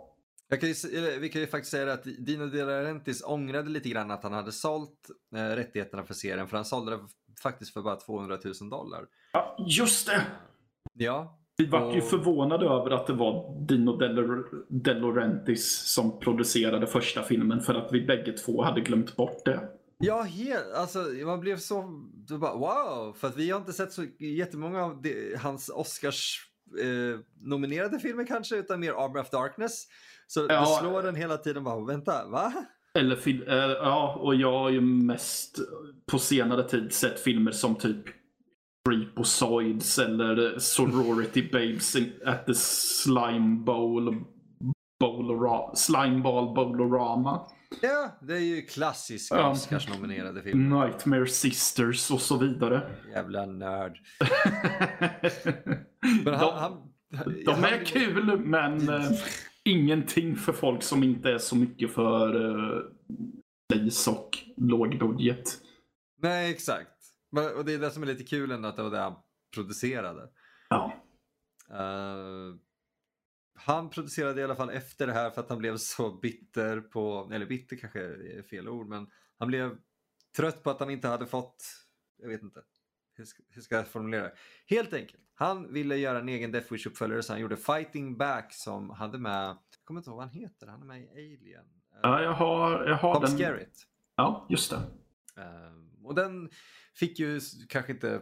[0.60, 0.74] kan ju,
[1.20, 4.52] vi kan ju faktiskt säga att Dino De Laurentiis ångrade lite grann att han hade
[4.52, 7.00] sålt eh, rättigheterna för serien för han sålde det
[7.43, 9.05] faktiskt för bara 200 000 dollar.
[9.33, 10.21] Ja, just det!
[10.93, 11.39] Ja.
[11.57, 16.88] Vi var ju Och- förvånade över att det var Dino De, De Laurentiis som producerade
[16.88, 19.69] första filmen för att vi bägge två hade glömt bort det.
[19.97, 23.91] Ja, helt, alltså man blev så, du bara wow, för att vi har inte sett
[23.93, 26.49] så jättemånga av det, hans Oscars
[26.81, 29.83] eh, nominerade filmer kanske, utan mer Armor of Darkness.
[30.27, 30.59] Så Ja.
[30.59, 32.53] det slår den hela tiden bara, vänta, va?
[32.96, 35.60] Eller fil- eh, ja, och jag har ju mest
[36.12, 38.04] på senare tid sett filmer som typ
[38.89, 44.24] Creepozoids eller Sorority Babes at the Slime Bowl
[45.76, 47.48] Slime Ball Bowlorama.
[47.82, 49.50] Ja, det är ju klassiska Ja.
[49.52, 50.86] Oscars-nominerade filmer.
[50.88, 52.82] Nightmare Sisters och så vidare.
[53.12, 53.98] Jävla nörd.
[56.26, 59.12] Men han, de, han, de han- är kul men eh,
[59.66, 62.82] ingenting för folk som inte är så mycket för uh,
[63.74, 65.61] pris och lågbudget.
[66.18, 66.91] Nej, exakt.
[67.55, 69.16] Och det är det som är lite kul ändå att det var det han
[69.53, 70.30] producerade.
[70.70, 70.93] Ja.
[71.70, 72.55] Eh,
[73.55, 77.30] han producerade i alla fall efter det här för att han blev så bitter på,
[77.34, 79.07] eller bitter kanske är fel ord, men
[79.38, 79.78] han blev
[80.38, 81.63] trött på att han inte hade fått,
[82.18, 82.63] jag vet inte,
[83.13, 84.36] hur ska, hur ska jag formulera det?
[84.66, 88.89] Helt enkelt, han ville göra en egen Death Wish-uppföljare så han gjorde Fighting Back som
[88.89, 91.65] hade med, jag kommer inte ihåg vad han heter, han är med i Alien.
[92.01, 93.38] Ja, jag har, jag har Tom den.
[93.38, 93.88] Skerritt.
[94.15, 94.81] Ja, just det.
[95.41, 96.49] Ehm, och den
[96.95, 98.21] fick ju kanske inte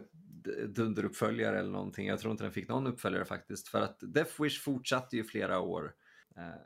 [0.68, 2.06] dunderuppföljare eller någonting.
[2.06, 3.68] Jag tror inte den fick någon uppföljare faktiskt.
[3.68, 5.94] För att Death Wish fortsatte ju flera år.
[6.36, 6.58] Ehm,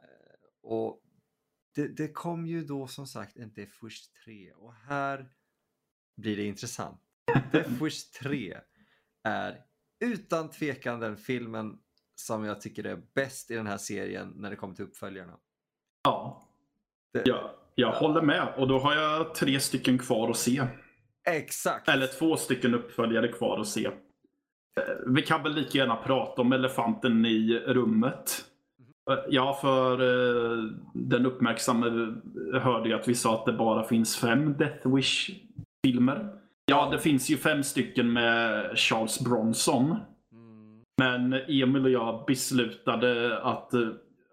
[0.63, 1.03] och
[1.75, 4.53] det, det kom ju då som sagt en Death Wish 3.
[4.53, 5.31] Och här
[6.17, 7.01] blir det intressant.
[7.53, 8.59] Death Wish 3
[9.23, 9.65] är
[10.01, 11.79] utan tvekan den filmen
[12.15, 15.33] som jag tycker är bäst i den här serien när det kommer till uppföljarna.
[16.05, 16.43] Ja,
[17.13, 18.55] Det, jag, jag håller med.
[18.57, 20.63] Och då har jag tre stycken kvar att se.
[21.29, 21.89] Exakt!
[21.89, 23.87] Eller två stycken uppföljare kvar att se.
[23.87, 23.93] Eh,
[25.07, 28.45] Vi kan väl lika gärna prata om elefanten i rummet.
[29.11, 31.87] Eh, Ja, för eh, den uppmärksamme
[32.61, 36.38] hörde ju att vi sa att det bara finns fem Death Wish-filmer.
[36.71, 39.85] Ja, det finns ju fem stycken med Charles Bronson.
[40.33, 40.83] Mm.
[40.99, 43.81] Men Emil och jag beslutade att eh,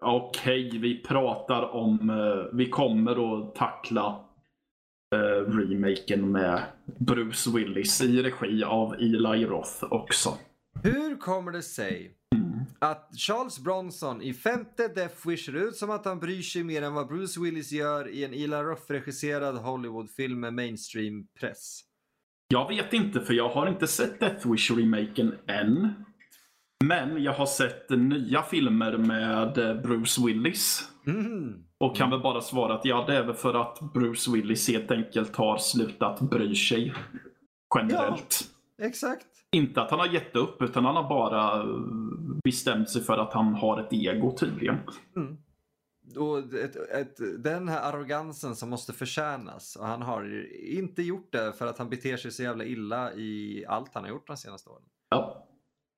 [0.00, 4.20] okej, okej, vi pratar om, eh, vi kommer att tackla
[5.14, 6.62] uh, remaken med
[6.98, 10.38] Bruce Willis i regi av Eli Roth också.
[10.82, 12.16] Hur kommer det sig
[12.78, 16.82] att Charles Bronson i femte Death Wish ser ut som att han bryr sig mer
[16.82, 21.85] än vad Bruce Willis gör i en Eli Roth-regisserad Hollywoodfilm med mainstream-press?
[22.48, 25.92] Jag vet inte för jag har inte sett Death Wish-remaken än.
[26.84, 30.88] Men jag har sett nya filmer med Bruce Willis.
[31.06, 31.54] Mm.
[31.78, 34.90] Och kan väl bara svara att ja, det är väl för att Bruce Willis helt
[34.90, 36.94] enkelt har slutat bry sig.
[37.74, 38.40] Generellt.
[38.82, 39.26] Exakt.
[39.52, 41.66] Inte att han har gett upp, utan han har bara
[42.44, 44.78] bestämt sig för att han har ett ego tydligen.
[45.16, 45.36] Mm.
[46.16, 51.52] Och ett, ett, den här arrogansen som måste förtjänas och han har inte gjort det
[51.52, 54.70] för att han beter sig så jävla illa i allt han har gjort de senaste
[54.70, 54.84] åren.
[55.10, 55.48] Ja.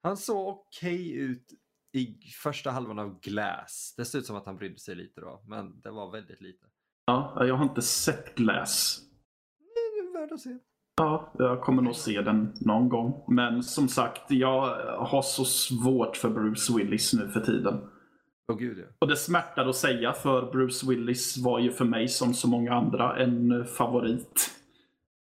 [0.03, 1.53] Han såg okej ut
[1.93, 3.95] i första halvan av Glass.
[3.97, 6.67] Det ser ut som att han brydde sig lite då, men det var väldigt lite.
[7.07, 9.01] ja, jag har inte sett Glass.
[9.59, 10.59] Det är värd att se.
[10.97, 13.25] Ja, jag kommer nog se den någon gång.
[13.29, 14.61] Men som sagt, jag
[15.07, 17.91] har så svårt för Bruce Willis nu för tiden.
[18.53, 18.85] Åh gud ja.
[18.99, 22.75] Och det smärtar att säga för Bruce Willis var ju för mig som så många
[22.75, 24.51] andra en favorit.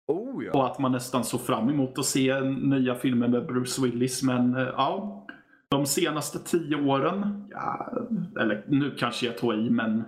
[0.06, 0.52] Oh ja.
[0.52, 4.22] Och att man nästan såg fram emot att se nya filmer med Bruce Willis.
[4.22, 5.26] Men eh, ja,
[5.70, 7.92] de senaste tio åren, ja,
[8.40, 10.04] eller nu kanske jag tog i, men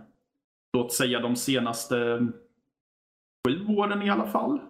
[0.76, 2.28] låt säga de senaste
[3.46, 4.60] sju åren i alla fall.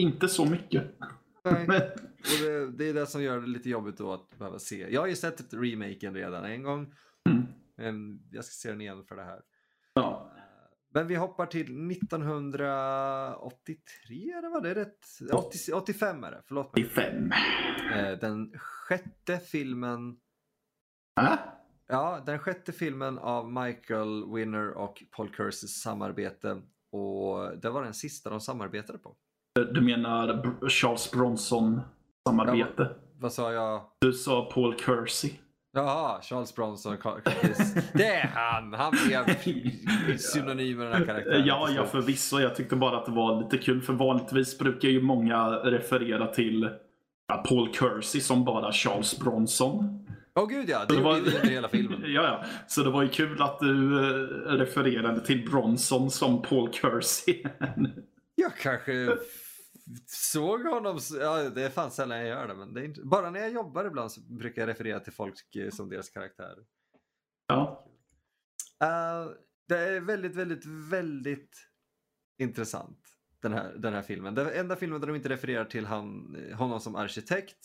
[0.00, 0.84] Inte så mycket.
[1.44, 1.66] Nej.
[2.22, 4.86] Och det, det är det som gör det lite jobbigt då att behöva se.
[4.90, 6.94] Jag har ju sett ett remaken redan en gång.
[7.30, 7.46] Mm.
[8.30, 9.40] Jag ska se den igen för det här.
[9.94, 10.28] Ja.
[10.94, 15.06] Men vi hoppar till 1983 eller vad det rätt?
[15.32, 16.84] 80, 85 är det, förlåt mig.
[16.84, 17.32] 85.
[17.92, 20.16] Eh, Den sjätte filmen
[21.20, 21.34] Äh?
[21.86, 26.62] Ja, den sjätte filmen av Michael Winner och Paul Curses samarbete.
[26.92, 29.16] Och det var den sista de samarbetade på.
[29.74, 31.80] Du menar Charles Bronson
[32.28, 32.96] samarbete?
[33.18, 33.90] Vad sa jag?
[34.00, 35.30] Du sa Paul Kersey.
[35.74, 36.96] Jaha, Charles Bronson.
[37.92, 38.72] Det är han!
[38.74, 41.46] Han blev synonym med den här karaktären.
[41.46, 42.40] Ja, ja förvisso.
[42.40, 46.70] Jag tyckte bara att det var lite kul för vanligtvis brukar ju många referera till
[47.48, 49.98] Paul Kersey som bara Charles Bronson.
[50.34, 52.00] Åh gud ja, det Det var- under hela filmen.
[52.06, 52.44] Ja, ja.
[52.66, 54.12] Så det var ju kul att du eh,
[54.56, 57.42] refererade till Bronson som Paul Kersey.
[58.34, 59.16] Jag kanske
[60.06, 63.30] såg honom, ja, det är fan sällan jag gör det, men det är inte, bara
[63.30, 66.64] när jag jobbar ibland så brukar jag referera till folk eh, som deras karaktärer.
[67.46, 67.86] Ja.
[68.82, 69.32] Uh,
[69.68, 71.68] det är väldigt, väldigt, väldigt
[72.38, 72.98] intressant
[73.40, 74.34] den här, den här filmen.
[74.34, 77.58] Den enda filmen där de inte refererar till han, honom som arkitekt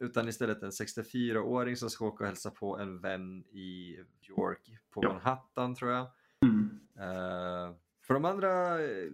[0.00, 3.96] utan istället en 64-åring som ska åka och hälsa på en vän i
[4.28, 5.12] York på Ja.
[5.12, 6.06] Manhattan tror jag.
[6.44, 6.80] Mm.
[6.98, 7.74] Eh,
[8.10, 9.06] för de andra, eh,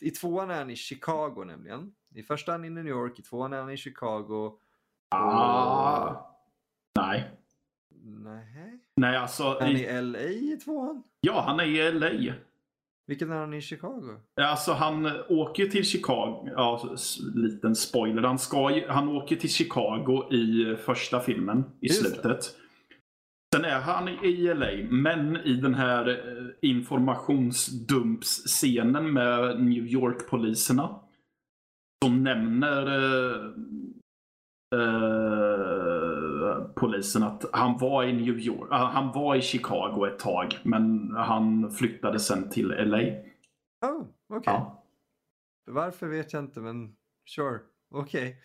[0.00, 1.92] i tvåan är han i Chicago nämligen.
[2.14, 4.58] I första är han i New York, i tvåan är han i Chicago.
[5.08, 6.14] Ah.
[6.94, 7.30] Nej.
[8.02, 8.78] Nej.
[8.96, 9.42] Nej, alltså.
[9.42, 11.02] Är han I, i LA i tvåan?
[11.20, 12.34] ja, han är i LA.
[13.06, 14.16] Vilken är han i Chicago?
[14.40, 16.48] Alltså han åker till Chicago.
[16.56, 16.96] Ja,
[17.34, 18.22] liten spoiler.
[18.22, 22.56] Han, ska, han åker till Chicago i första filmen i Just slutet.
[23.54, 26.16] Sen är han i LA, men i den här eh,
[26.70, 31.00] informationsdumpsscenen med New York-poliserna.
[32.04, 33.36] Så nämner eh,
[34.74, 40.58] eh, polisen att han var i New York, ah, han var i Chicago ett tag,
[40.62, 42.98] men han flyttade sen till LA.
[43.86, 44.42] Oh, okej.
[44.54, 44.84] Ja.
[45.66, 46.94] Varför vet jag inte, men
[47.30, 47.58] sure.
[47.90, 48.36] Okej.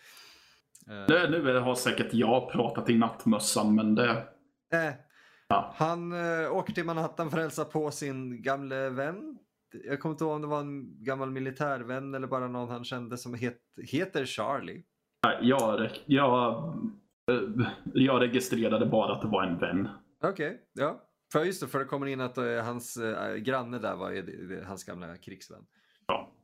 [0.88, 4.26] Eh, Det, nu har säkert jag pratat i nattmössan, men det...
[4.72, 4.92] eh,
[5.50, 5.72] Ja.
[5.76, 9.38] Han eh, åker till Manhattan för att hälsa på sin gamle vän.
[9.84, 13.18] Jag kommer inte ihåg om det var en gammal militärvän eller bara någon han kände
[13.18, 14.82] som het, heter Charlie.
[15.26, 16.64] Nej, Jag, jag,
[17.30, 19.88] eh, jag registrerade bara att det var en vän.
[20.22, 21.02] Okej, ja.
[21.32, 24.64] För just det, för det kommer in att eh, hans eh, granne där var det-
[24.66, 25.66] hans gamla krigsvän.
[26.06, 26.34] Ja.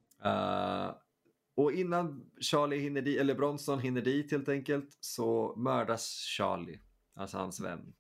[1.56, 6.08] Och innan Charlie hinner dit, eller Bronson hinner dit helt enkelt, så mördas
[6.38, 6.80] Charlie,
[7.16, 7.92] alltså hans vän,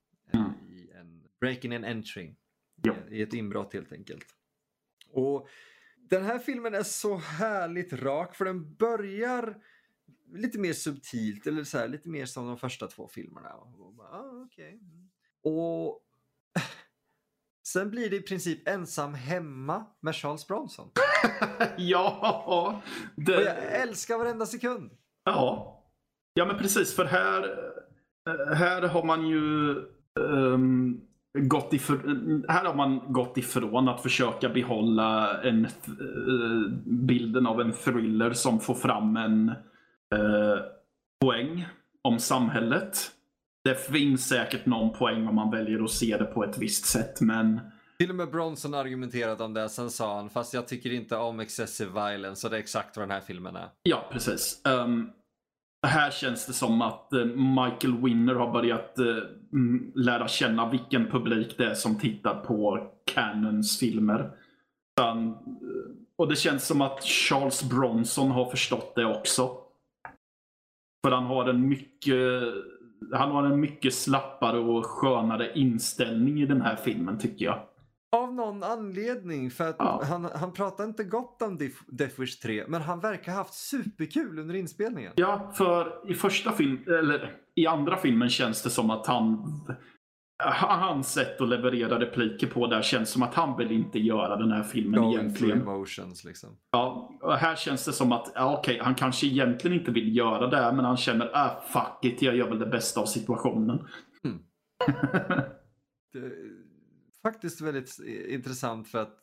[1.44, 2.36] breaking and entering.
[2.82, 2.94] Ja.
[3.10, 4.26] I ett inbrott helt enkelt.
[5.12, 5.48] Och
[5.96, 9.56] den här filmen är så härligt rak för den börjar
[10.32, 13.54] lite mer subtilt eller så här, lite mer som de första två filmerna.
[13.54, 14.72] Och, bara, ah, okej.
[14.72, 15.10] Mm.
[15.42, 16.00] och
[17.66, 20.90] sen blir det i princip ensam hemma med Charles Bronson.
[21.76, 22.82] ja,
[23.16, 24.90] det, Och jag älskar varenda sekund.
[25.24, 25.70] ja.
[26.36, 26.96] Ja, men precis.
[26.96, 27.42] För här,
[28.28, 29.70] eh, här har man ju
[30.20, 31.00] ehm,
[31.38, 37.72] gått ifrån, här har man gått ifrån att försöka behålla en, eh, bilden av en
[37.72, 39.48] thriller som får fram en
[40.14, 40.58] eh,
[41.20, 41.66] poäng
[42.02, 43.10] om samhället.
[43.64, 47.20] Det finns säkert någon poäng om man väljer att se det på ett visst sätt,
[47.20, 47.60] men
[47.98, 51.40] Till och med Bronson argumenterat om det, sen sa han fast jag tycker inte om
[51.40, 53.68] excessive violence så det är exakt vad den här filmen är.
[53.82, 54.60] Ja, precis.
[54.66, 55.10] Ehm,
[55.86, 59.16] här känns det som att eh, Michael Winner har börjat eh,
[59.94, 64.30] lära känna vilken publik det är som tittar på Canons filmer.
[65.00, 65.16] Eh,
[66.16, 69.50] och det känns som att Charles Bronson har förstått det också.
[71.06, 72.42] För han har en mycket
[73.12, 77.58] han har en mycket slappare och skönare inställning i den här filmen tycker jag.
[78.14, 80.02] Av någon anledning, för att Ja.
[80.04, 81.58] han, han pratar inte gott om
[81.88, 85.12] Death Wish 3, men han verkar ha haft superkul under inspelningen.
[85.16, 89.38] Ja, för i första film, eller i andra filmen känns det som att han
[90.60, 94.50] Hans sätt att leverera repliker på där känns som att han vill inte göra den
[94.52, 95.60] här filmen Going egentligen.
[95.60, 96.50] emotions liksom.
[96.70, 100.46] Ja, och här känns det som att, ja, okej, han kanske egentligen inte vill göra
[100.46, 103.86] det, men han känner, ah, fuck it, jag gör väl det bästa av situationen.
[106.12, 106.63] Det är
[107.24, 107.98] faktiskt väldigt
[108.28, 109.20] intressant för att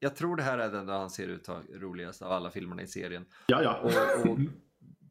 [0.00, 2.86] jag tror det här är den där han ser ut roligast av alla filmerna i
[2.86, 3.24] serien.
[3.46, 3.78] Ja, ja.
[3.78, 4.38] Och, och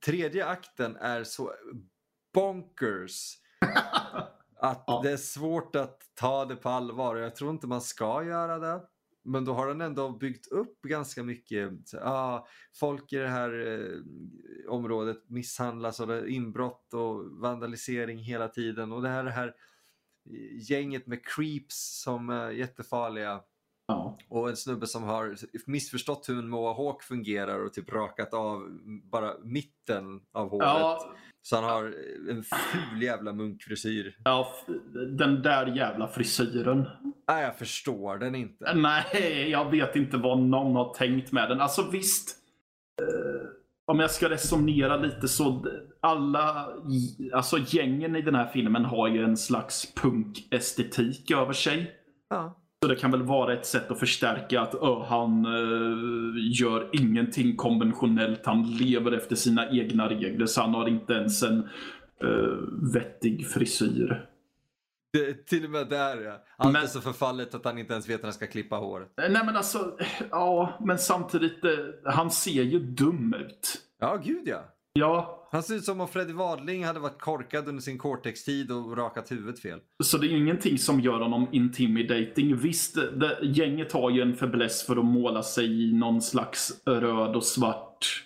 [0.05, 1.53] tredje akten är så
[2.33, 3.37] bonkers
[4.59, 5.01] att Ja.
[5.03, 7.15] det är svårt att ta det på allvar.
[7.15, 8.81] Jag tror inte man ska göra det.
[9.23, 11.87] Men då har den ändå byggt upp ganska mycket.
[11.87, 12.47] Så, ah,
[12.79, 18.91] folk i det här eh, området misshandlas och det är inbrott och vandalisering hela tiden.
[18.91, 19.53] Och det här, det här
[20.69, 23.41] gänget med creeps som är jättefarliga.
[23.87, 24.17] ja.
[24.29, 28.79] Och en snubbe som har missförstått hur en mohawk fungerar och typ rakat av
[29.11, 30.67] bara mitten av håret.
[30.67, 31.83] Ja, Så han har
[32.29, 34.17] en ful jävla munkfrisyr.
[34.23, 34.53] ja,
[35.17, 36.87] den där jävla frisyren.
[37.27, 38.73] Nej, jag förstår den inte.
[38.73, 41.61] Nej, jag vet inte vad någon har tänkt med den.
[41.61, 42.37] Alltså visst,
[43.01, 43.36] eh,
[43.87, 45.65] om jag ska resonera lite så
[46.01, 46.67] alla,
[47.33, 51.91] alltså gängen i den här filmen har ju en slags punkestetik över sig.
[52.29, 52.57] Ja.
[52.81, 57.55] Så det kan väl vara ett sätt att förstärka att ö, han eh, gör ingenting
[57.55, 58.45] konventionellt.
[58.45, 61.59] Han lever efter sina egna regler så han har inte ens en
[62.23, 64.25] eh, vettig frisyr.
[65.19, 66.43] Det, till och med där ja.
[66.57, 69.13] Allt Men- är så förfallet att han inte ens vet när han ska klippa håret.
[69.17, 69.97] Nej men alltså,
[70.31, 71.71] ja, men samtidigt, eh,
[72.05, 73.81] han ser ju dum ut.
[73.99, 74.63] Ja, gud ja.
[74.93, 78.97] Ja, Han ser ut som om Freddy Wadling hade varit korkad under sin Cortex-tid och
[78.97, 79.79] rakat huvudet fel.
[80.03, 82.57] så det är ju ingenting som gör honom intimidating.
[82.57, 87.35] Visst, det, gänget har ju en fäbless för att måla sig i någon slags röd
[87.35, 88.23] och svart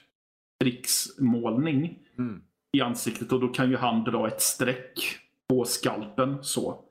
[0.63, 2.41] krigsmålning Mm.
[2.77, 5.17] i ansiktet och då kan ju han dra ett streck
[5.51, 6.83] på skalpen så.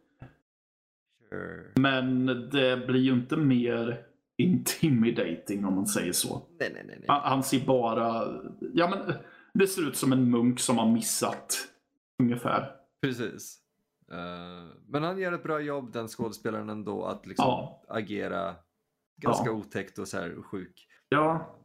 [1.29, 1.63] Sure.
[1.75, 4.07] Men det blir ju inte mer
[4.39, 6.43] intimidating om man säger så.
[6.61, 7.05] Nej, nej, nej.
[7.07, 8.27] Han, ser bara...
[8.75, 9.15] Ja, men
[9.55, 11.69] det ser ut som en munk som har missat.
[12.23, 12.71] Ungefär.
[13.03, 13.59] Precis.
[14.13, 17.83] Eh, men han gör ett bra jobb, den skådespelaren ändå, att liksom Ja.
[17.89, 18.55] agera
[19.17, 19.53] ganska Ja.
[19.53, 20.87] otäckt och så här sjuk.
[21.09, 21.57] Ja,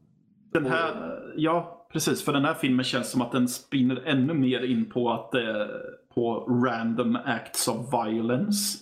[0.54, 2.24] den här, ja, precis.
[2.24, 5.82] För den här filmen känns som att den spinner ännu mer in på att är
[6.16, 8.80] på random acts of violence.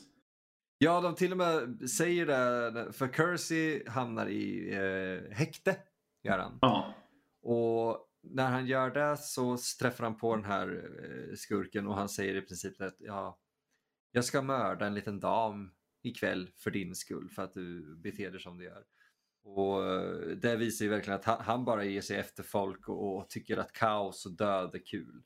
[0.77, 5.77] Ja, de till och med säger det, för Kersey hamnar i eh, häkte,
[6.23, 6.57] gör han.
[6.61, 6.93] Ja,
[7.41, 12.09] Och när han gör det så träffar han på den här eh, skurken och han
[12.09, 13.39] säger i princip att ja,
[14.11, 15.71] jag ska mörda en liten dam
[16.03, 18.84] ikväll för din skull för att du beter dig som du gör.
[19.43, 23.29] Och eh, det visar ju verkligen att han, bara ger sig efter folk och, och
[23.29, 25.23] tycker att kaos och död är kul.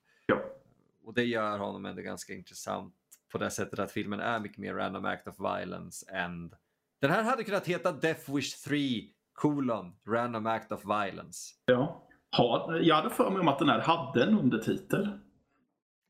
[1.08, 2.94] Och det gör honom ändå ganska intressant
[3.32, 6.54] på det sättet att filmen är mycket mer random act of violence än...
[7.02, 9.04] Den här hade kunnat heta Death Wish 3
[9.34, 11.54] colon random act of violence.
[11.66, 12.04] ja.
[12.38, 15.10] Ha, jag hade för mig om att den här hade en undertitel.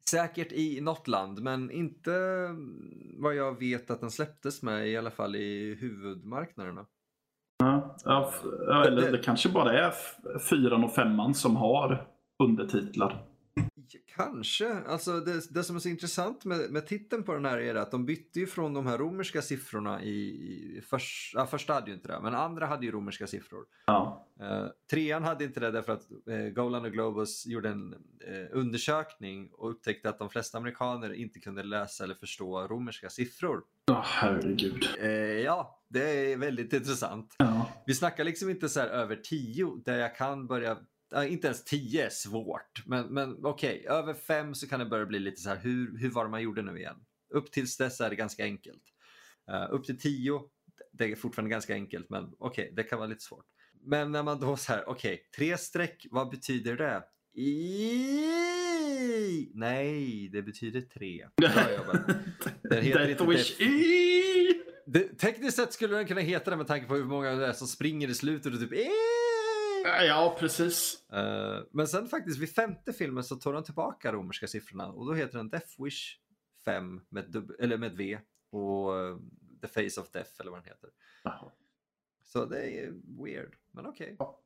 [0.10, 2.12] Säkert i något land, men inte
[3.18, 6.86] vad jag vet att den släpptes med i alla fall i huvudmarknaderna.
[7.60, 8.34] Ja,
[8.86, 9.94] eller Det- det kanske bara är
[10.40, 12.08] fyran och femman som har
[12.44, 13.26] undertitlar.
[14.16, 14.74] Kanske.
[14.88, 17.92] Alltså det, det som är så intressant med, med titeln på den här är att
[17.92, 20.18] de bytte ju från de här romerska siffrorna i,
[20.78, 23.66] i förs, ja, första hade ju inte det, men andra hade ju romerska siffror.
[23.86, 27.94] Ja, Eh, trean hade inte det därför att eh, Golan och Globus gjorde en
[28.28, 33.64] eh, undersökning och upptäckte att de flesta amerikaner inte kunde läsa eller förstå romerska siffror.
[33.92, 34.86] oh, herregud.
[35.00, 35.10] Eh,
[35.40, 37.36] ja, det är väldigt intressant.
[37.38, 37.72] Ja.
[37.86, 40.78] Vi snackar liksom inte så här över 10 där jag kan börja,
[41.28, 45.20] inte ens 10 är svårt, men, men okej, över 5 så kan det börja bli
[45.20, 46.98] lite så här, hur, hur var det man gjorde nu igen?
[47.34, 48.84] Upp tills dess är det ganska enkelt.
[49.52, 50.42] Uh, upp till 10,
[50.94, 53.46] det är fortfarande ganska enkelt, men okej, det kan vara lite svårt.
[53.82, 57.04] Men när man då så här, okej, tre streck, vad betyder det?
[57.42, 58.32] I...
[59.54, 61.28] Nej, det betyder tre.
[61.36, 62.02] Bra jobbat.
[62.64, 64.54] Den heter inte Wish E!
[64.86, 67.54] Det, tekniskt sett skulle den kunna heta det med tanke på hur många det är
[67.54, 69.27] som springer i slutet och typ "Eh!"
[69.84, 71.10] Ja, precis.
[71.12, 75.14] Eh, Men sen faktiskt vid femte filmen så tar de tillbaka romerska siffrorna och då
[75.14, 76.20] heter den Death Wish
[76.66, 78.20] 5 med, eller med V
[78.50, 79.18] och eh,
[79.62, 80.90] The Face of Death eller vad den heter.
[81.24, 81.52] Jaha.
[82.24, 84.16] Så det är weird, men okej.
[84.20, 84.42] Ja.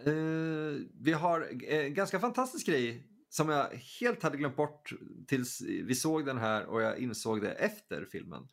[0.00, 3.68] Eh, vi har en ganska fantastisk grej som jag
[4.00, 4.92] helt hade glömt bort
[5.26, 8.48] tills vi såg den här och jag insåg det efter filmen.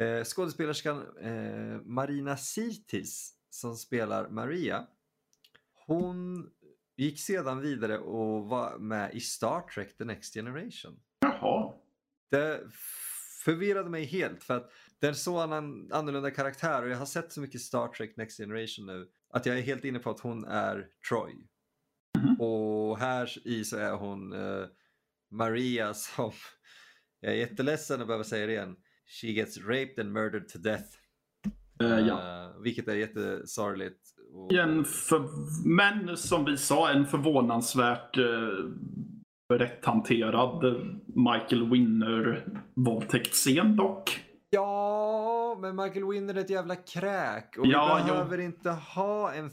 [0.00, 4.86] Eh, skådespelerskan eh, Marina Sirtis som spelar Maria.
[5.90, 6.50] Hon
[6.96, 11.00] gick sedan vidare och var med i Star Trek The Next Generation.
[11.20, 11.74] Jaha.
[12.30, 12.60] Det
[13.44, 17.32] förvirrade mig helt för att det är så annan, annorlunda karaktär och jag har sett
[17.32, 20.44] så mycket Star Trek Next Generation nu att jag är helt inne på att hon
[20.44, 21.48] är Troy.
[22.18, 22.40] Mhm.
[22.40, 24.66] Och här i så är hon eh,
[25.30, 26.32] Maria som,
[27.20, 28.76] jag är jätteledsen att behöva säga det igen,
[29.20, 30.96] she gets raped and murdered to death.
[31.80, 32.44] Eh, ja.
[32.44, 34.00] Eh, vilket är jättesorgligt.
[34.34, 35.28] Och, En för...
[35.68, 40.64] Men som vi sa, en förvånansvärt eh, rätt hanterad
[41.06, 44.20] Michael Winner våldtäktsscen dock.
[44.50, 47.58] Ja, men Michael Winner är ett jävla kräk.
[47.58, 49.50] Och Ja, vi behöver inte ha en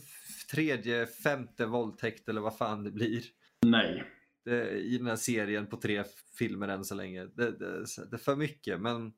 [0.52, 3.24] tredje, femte våldtäkt eller vad fan det blir.
[3.66, 4.04] Nej.
[4.46, 6.04] Det, I den här serien på tre
[6.38, 7.26] filmer än så länge.
[7.26, 8.82] Det, det, det är för mycket.
[8.82, 9.12] Men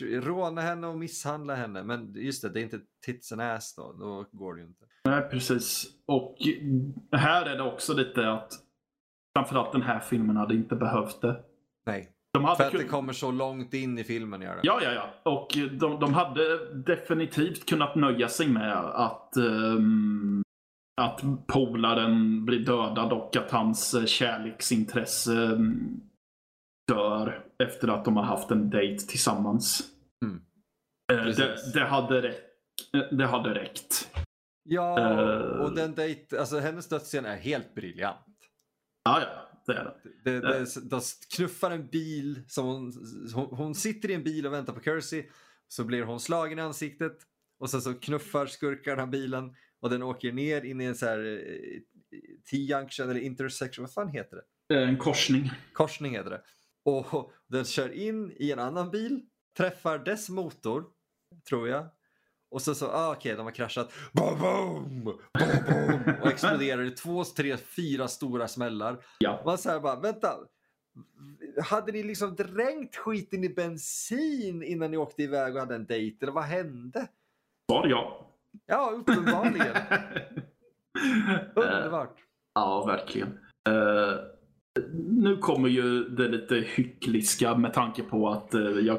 [0.00, 1.82] råna henne och misshandla henne.
[1.82, 3.92] Men just det, det är inte tits and ass då.
[3.92, 4.84] Då går det ju inte.
[5.04, 5.86] Nej, precis.
[6.06, 6.36] Och
[7.12, 8.52] här är det också lite att
[9.36, 11.40] framförallt den här filmen hade inte behövt det.
[11.86, 14.60] Nej, De hade för att kun- det kommer så långt in i filmen gör det.
[14.62, 15.30] Ja, ja, ja.
[15.32, 15.48] Och
[15.80, 20.42] de, de hade definitivt kunnat nöja sig med att, ehm,
[21.00, 26.00] att polaren blir dödad och att hans eh, kärleksintresse ehm,
[26.94, 29.82] dör efter att de har haft en dejt tillsammans.
[30.24, 30.42] Mm.
[31.12, 31.72] Eh, det, Precis.
[31.72, 32.42] det, hade räckt.
[33.10, 34.08] det hade räckt.
[34.64, 35.60] Ja, Eh.
[35.60, 38.26] och den dejt, alltså hennes dödsscen är helt briljant.
[39.04, 39.48] Ja, ja.
[39.66, 39.94] det är det.
[40.24, 41.00] Det, det, de
[41.36, 42.92] knuffar en bil, som hon,
[43.34, 45.24] hon, hon sitter i en bil och väntar på Kersey.
[45.68, 47.18] Så blir hon slagen i ansiktet
[47.58, 51.18] och sen så knuffar skurkarna bilen och den åker ner in i en så här
[51.18, 51.80] eh,
[52.50, 54.36] T-junction eller intersection, vad fan heter
[54.68, 54.74] det?
[54.84, 55.50] En korsning.
[55.72, 56.42] Korsning heter det.
[56.84, 59.20] Och den kör in i en annan bil,
[59.56, 60.84] träffar dess motor,
[61.48, 61.86] tror jag.
[62.50, 63.92] Och så så, ah, okej, okay, de har kraschat.
[64.12, 69.04] Boom, boom, boom, boom, och exploderar i två, tre, fyra stora smällar.
[69.18, 69.42] Ja.
[69.44, 70.38] Man säger bara, vänta.
[71.64, 76.16] Hade ni liksom dränkt skiten i bensin innan ni åkte iväg och hade en dejt?
[76.22, 77.08] Eller vad hände?
[77.66, 78.30] Var ja.
[78.66, 79.76] Ja, uppenbarligen.
[81.54, 82.16] Underbart.
[82.54, 83.28] Ja, verkligen.
[83.68, 84.14] Uh,
[85.22, 88.98] nu kommer ju det lite hyckliska med tanke på att uh, jag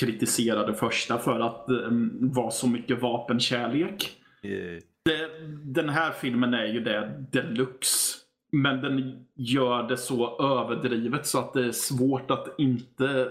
[0.00, 4.20] kritiserade första för att det um, var så mycket vapenkärlek.
[4.42, 4.82] Yeah.
[5.04, 5.28] Det,
[5.64, 8.18] den här filmen är ju det deluxe.
[8.52, 13.30] Men den gör det så överdrivet så att det är svårt att inte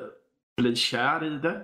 [0.57, 1.61] bli kär i det.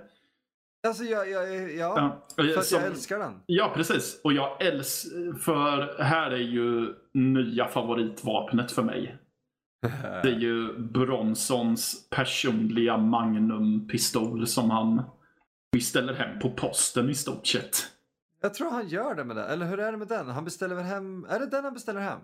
[0.88, 2.26] Alltså jag, jag, ja, ja.
[2.36, 3.34] för att Som, jag älskar den.
[3.46, 4.22] Ja, precis.
[4.24, 9.18] Och jag älskar, för här är ju nya favoritvapnet för mig.
[10.24, 15.04] Det är ju Bronsons personliga Magnum-pistol som han
[15.72, 17.76] beställer hem på posten i stort sett.
[18.42, 19.50] Jag tror han gör det med den.
[19.50, 20.30] Eller hur är det med den?
[20.30, 21.26] Han beställer väl hem...
[21.30, 22.20] Är det den han beställer hem?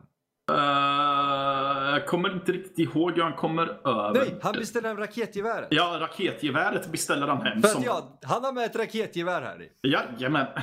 [0.51, 4.20] Uh, jag kommer inte riktigt ihåg hur han kommer över.
[4.20, 5.68] Nej, han beställer hem raketgeväret.
[5.72, 7.62] Ja, raketgeväret beställer han hem.
[7.62, 7.84] För som...
[7.84, 9.89] ja, han har med ett raketgevär här i.
[9.89, 10.47] Jajamän.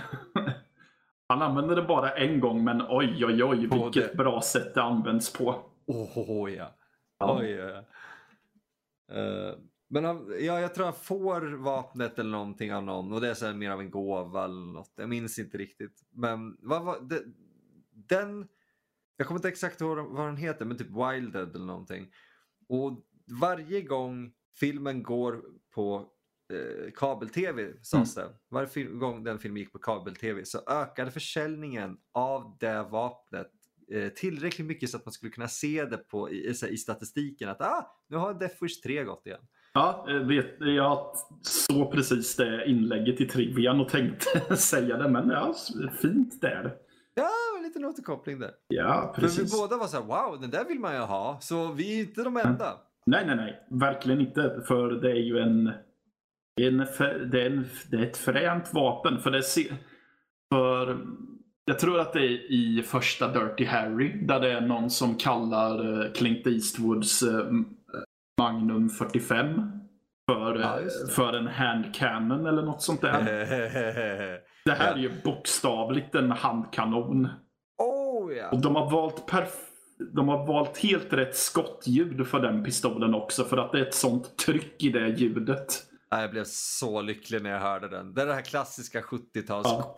[1.28, 4.16] Han använder det bara en gång, men oj, oj, oj, vilket det...
[4.16, 5.61] bra sätt det används på.
[5.86, 6.74] Oh, ja.
[7.22, 7.38] Ja.
[7.40, 7.84] Oj, ja.
[9.12, 9.58] Uh,
[9.88, 13.34] men han, ja, jag tror han får vapnet eller någonting av någon och det är
[13.34, 14.92] så mer av en gåva eller något.
[14.96, 16.02] Jag minns inte riktigt.
[16.10, 17.22] Men vad var det,
[17.90, 18.48] den
[19.16, 22.12] jag kommer inte exakt ihåg vad den heter, men typ Wilded eller någonting.
[22.68, 23.06] Och
[23.40, 25.44] varje gång filmen går
[25.74, 26.12] på
[26.52, 28.28] eh, kabel-tv, sades mm.
[28.28, 28.38] det.
[28.48, 33.51] Varje gång den filmen gick på kabel-tv så ökade försäljningen av det vapnet eh,
[34.16, 37.96] tillräckligt mycket så att man skulle kunna se det på, i, i statistiken att ah,
[38.08, 39.40] nu har Death Wish 3 gått igen.
[39.74, 41.12] Ja, eh, vet, jag
[41.42, 45.54] såg precis det inlägget i Trivian och tänkte säga det, men ja,
[46.02, 46.74] fint där.
[47.14, 48.50] Ja, en liten återkoppling där.
[48.68, 49.36] Ja, precis.
[49.36, 51.38] För vi båda var så här, wow, den där vill man ju ha.
[51.40, 52.72] Så vi är inte de enda.
[53.06, 53.66] Nej, nej, nej.
[53.70, 54.62] Verkligen inte.
[54.68, 55.72] För det är ju en...
[56.60, 56.78] en
[57.30, 59.20] det, är en det är ett fränt vapen.
[59.20, 59.76] För det ser...
[60.54, 61.06] För...
[61.72, 66.04] Jag tror att det är i första Dirty Harry där det är någon som kallar
[66.04, 67.46] eh, Clint Eastwoods eh,
[68.38, 69.62] Magnum 45
[70.30, 70.78] för, ja,
[71.10, 73.22] för en hand cannon eller något sånt där.
[74.64, 77.28] det här är ju bokstavligt en handkanon.
[77.78, 78.50] Oh, ja.
[78.50, 79.56] Och de har valt perf
[80.12, 83.94] de har valt helt rätt skottljud för den pistolen också för att det är ett
[83.94, 85.82] sånt tryck i det ljudet.
[86.10, 88.14] Jag blev så lycklig när jag hörde den.
[88.14, 89.66] Det är det här klassiska 70-tals...
[89.68, 89.96] Ja.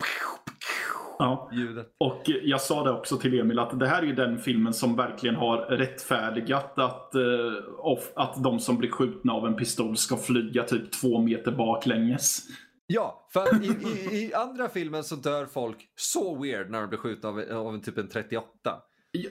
[1.19, 1.49] Ja.
[1.53, 1.87] Ljudet.
[1.99, 4.95] Och jag sa det också till Emil att det här är ju den filmen som
[4.95, 10.63] verkligen har rättfärdigat att, uh, att de som blir skjutna av en pistol ska flyga
[10.63, 12.41] typ två meter baklänges.
[12.87, 16.99] Ja, för i, i, i, andra filmen så dör folk så weird när de blir
[16.99, 18.45] skjutna av, av en typ en 38.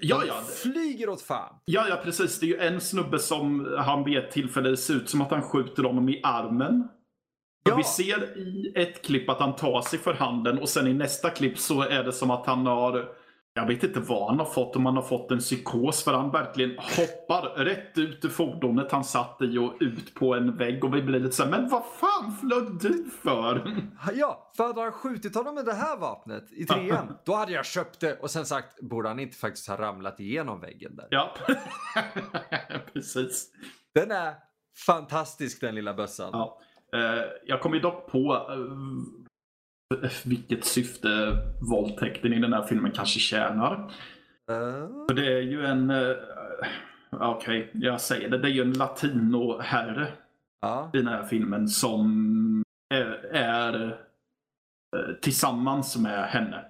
[0.01, 0.35] Ja, ja.
[0.63, 1.55] flyger åt fan.
[1.65, 2.41] Ja, ja, precis.
[2.41, 5.43] Det är ju en snubbe som han vid ett tillfälle, ser ut som att han
[5.43, 6.89] skjuter honom i armen.
[7.65, 7.77] Ja.
[7.77, 11.31] Vi ser i ett klipp att han tar sig för handen och sen i nästa
[11.31, 13.15] klipp så är det som att han har
[13.57, 16.31] jag vet inte vad han har fått, om han har fått en psykos för han
[16.31, 20.95] verkligen hoppar rätt ut ur fordonet han satt i och ut på en vägg och
[20.95, 23.83] vi blir lite såhär, men vad fan flög du för?
[24.15, 27.67] Ja, för hade han skjutit honom med det här vapnet i trean, då hade jag
[27.67, 31.07] köpt det och sen sagt, borde han inte faktiskt ha ramlat igenom väggen där?
[31.11, 31.35] Ja,
[32.93, 33.51] precis.
[33.95, 34.35] Den är
[34.87, 36.31] fantastisk den lilla bössan.
[36.33, 36.61] Ja.
[36.95, 38.47] Eh, jag kom ju dock på
[39.95, 41.39] eh, vilket syfte
[41.71, 43.93] våldtäkten i den här filmen kanske tjänar.
[44.51, 45.07] Uh.
[45.09, 46.17] För det är ju en, uh,
[47.11, 50.09] okej, okay, jag säger det, det är ju en latinoherre
[50.67, 50.89] uh.
[50.93, 52.65] i den här filmen som
[52.95, 53.85] är, är
[54.97, 56.65] uh, tillsammans med henne.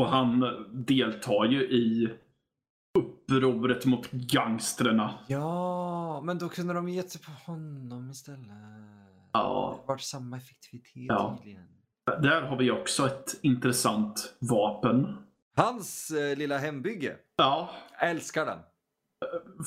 [0.00, 2.10] Och han deltar ju i
[3.32, 5.18] upproret mot gangstrarna.
[5.26, 8.48] Ja, men då kunde de gett sig på honom istället.
[9.32, 9.78] Ja.
[9.80, 11.36] Det var samma effektivitet ja.
[11.38, 11.68] tydligen.
[12.22, 15.16] Där har vi också ett intressant vapen.
[15.56, 17.16] Hans eh, lilla hembygge.
[17.36, 17.70] Ja.
[17.98, 18.58] älskar den.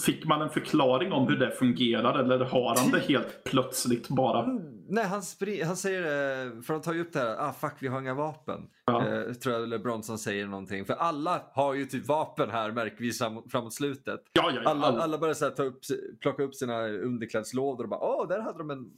[0.06, 4.60] Fick man en förklaring om hur det fungerar eller har han det helt plötsligt bara?
[4.90, 5.22] nej, han,
[5.66, 8.14] han säger, eh, för han tar ju upp det här, ah fuck vi har inga
[8.14, 8.70] vapen.
[8.86, 9.08] Ja.
[9.08, 10.86] Eh, tror jag LeBronson säger någonting.
[10.86, 14.22] För alla har ju typ vapen här märker vi fram, framåt slutet.
[14.34, 14.70] Ja, ja, ja.
[14.70, 15.80] Alla, alla börjar så här, ta upp,
[16.22, 18.92] plocka upp sina underklädslådor och bara åh, där hade de en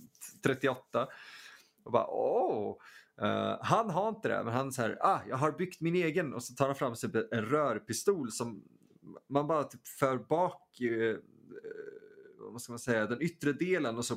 [0.43, 1.07] 38.
[1.83, 2.75] Och bara åh.
[3.21, 6.43] Eh, han har inte det, men han säger ah, jag har byggt min egen och
[6.43, 8.63] så tar han fram sig en rörpistol som
[9.29, 11.15] man bara typ för bak, eh, eh,
[12.51, 14.15] vad ska man säga, den yttre delen och så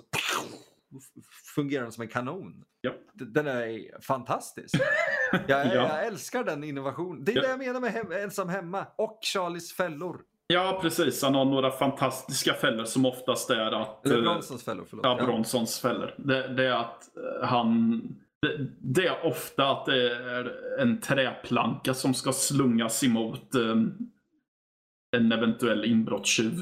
[1.55, 2.65] fungerar den som en kanon.
[2.81, 2.93] Ja.
[3.13, 4.75] Den är fantastisk.
[5.49, 5.75] Jag, Ja.
[5.75, 7.25] jag älskar den innovationen.
[7.25, 7.43] Det är Ja.
[7.43, 10.21] det jag menar med hem, ensam hemma och Charlies fällor.
[10.47, 11.23] Ja, precis.
[11.23, 14.07] Han har några fantastiska fällor som oftast är att...
[14.07, 15.05] Eller eh, Bronsons fällor, förlåt.
[15.07, 16.15] Ja, Bronsons fällor.
[16.19, 18.01] Det, det är att eh, han...
[18.43, 23.77] Det, det är ofta att det är en träplanka som ska slungas emot eh,
[25.15, 26.53] en eventuell inbrottstjuv.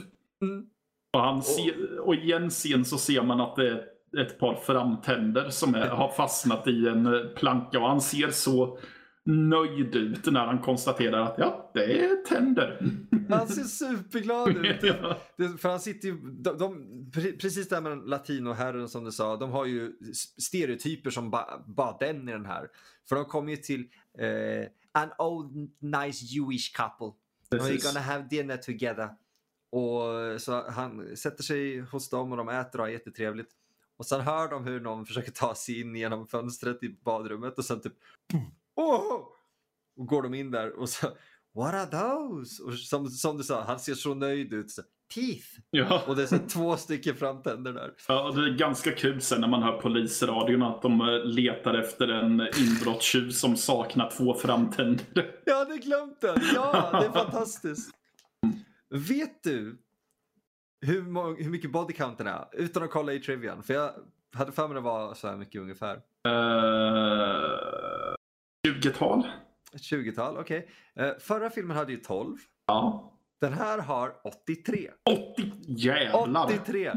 [0.42, 0.66] Mm.
[1.12, 3.92] Och, han ser, och i en scen så ser man att det är
[4.22, 8.78] ett par framtänder som är, har fastnat i en eh, planka och han ser så
[9.24, 12.98] nöjd ut när han konstaterar att ja, det är tänder.
[13.28, 14.76] Han ser superglad ut.
[14.82, 15.18] Ja.
[15.38, 16.74] Det, för han sitter ju, de, de,
[17.14, 19.92] pre- precis det här med latinoherren som du sa, de har ju
[20.38, 22.68] stereotyper som bara ba den i den här.
[23.08, 23.80] För de kommer ju till
[24.18, 27.21] eh, an old nice Jewish couple.
[27.52, 27.84] And we're Precis.
[27.84, 29.08] gonna have dinner together.
[29.70, 33.50] Och så han sätter sig hos dem och de äter och har jättetrevligt.
[33.96, 37.64] Och sen hör de hur någon försöker ta sig in genom fönstret i badrummet och
[37.64, 37.94] sen typ
[38.74, 39.28] Åh!
[39.96, 41.16] Och går de in där och så
[41.54, 42.62] What are those?
[42.62, 44.70] Och som, som du sa, han ser så nöjd ut.
[44.70, 44.82] Så,
[45.14, 45.46] Teeth!
[45.70, 46.02] Ja.
[46.06, 47.94] Och det är så två stycken framtänder där.
[48.08, 51.74] Ja, och det är ganska kul sen när man hör polisradion att de eh, letar
[51.74, 55.04] efter en inbrottstjuv som saknar två framtänder.
[55.44, 56.38] Jag hade glömt den!
[56.54, 57.90] Ja, det är fantastiskt.
[58.90, 59.78] Vet du
[60.80, 61.02] hur,
[61.42, 62.44] hur mycket body counten är?
[62.52, 63.62] Utan att kolla i trivian.
[63.62, 63.90] För jag
[64.32, 65.94] hade för mig det var så här mycket ungefär.
[66.28, 66.32] Uh,
[68.68, 69.26] 20-tal?
[69.74, 70.68] Ett 20-tal, okej.
[70.94, 72.36] Eh, förra filmen hade ju 12.
[72.66, 73.11] Ja.
[73.42, 74.90] Den här har 83.
[75.36, 76.44] 80 jävlar!
[76.44, 76.92] 83!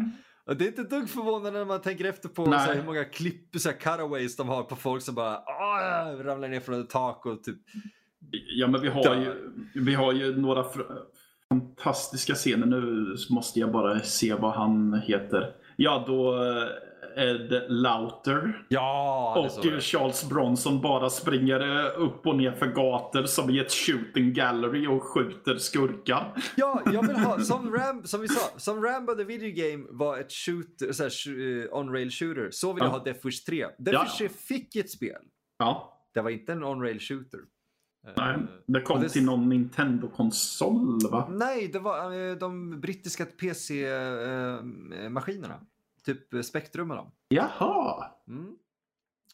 [0.46, 3.06] Och det är inte ett dugg förvånande när man tänker efter på så hur många
[3.06, 6.90] klipp, så här, cutaways de har på folk som bara "Åh!" ramlar ner från ett
[6.90, 7.58] tak och typ
[8.32, 10.66] Ja, men vi har ju, vi har ju några
[11.50, 12.66] fantastiska scener.
[12.66, 15.56] Nu måste jag bara se vad han heter.
[15.76, 16.68] Ja, då eh,
[17.18, 23.24] Ed Lauter Ja, och eh, Charles Bronson bara springer eh, upp och ner för gator
[23.24, 26.34] som i ett shooting gallery och skjuter skurkar.
[26.56, 30.18] Ja, jag vill ha, som, Ram, som vi sa, som Rambo the Video Game var
[30.20, 31.12] ett shooter, så här,
[31.64, 32.98] eh, on-rail shooter, så vill jag Ja.
[32.98, 33.66] ha Death Wish 3.
[33.78, 34.04] Death Ja.
[34.04, 35.22] Wish 3 fick ett spel.
[35.60, 37.40] Ja, Det var inte en on-rail shooter.
[38.08, 38.38] Eh, nej.
[38.68, 41.28] Det kom det- till någon Nintendo-konsol va?
[41.32, 45.60] Nej, det var eh, de brittiska PC-maskinerna.
[46.06, 47.12] Typ eh, Spectrum och dem.
[47.28, 48.12] Jaha!
[48.28, 48.56] Mm.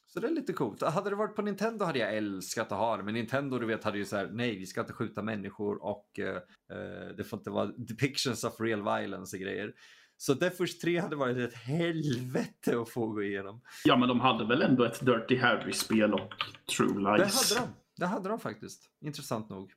[0.08, 0.82] Så det är lite coolt.
[0.84, 3.04] Hade det varit på Nintendo hade jag älskat att ha det.
[3.04, 6.20] Men Nintendo du vet hade ju så här, nej vi ska inte skjuta människor och
[6.20, 6.36] eh,
[6.78, 9.74] eh, det får inte vara depictions of real violence och grejer.
[10.18, 13.62] Så Death Wish 3 hade varit ett helvete att få gå igenom.
[13.86, 16.34] Ja, men de hade väl ändå ett Dirty Harry-spel och
[16.78, 17.54] True Det Lies?
[17.54, 17.74] hade de.
[17.98, 18.90] Det hade de faktiskt.
[19.02, 19.74] Intressant nog.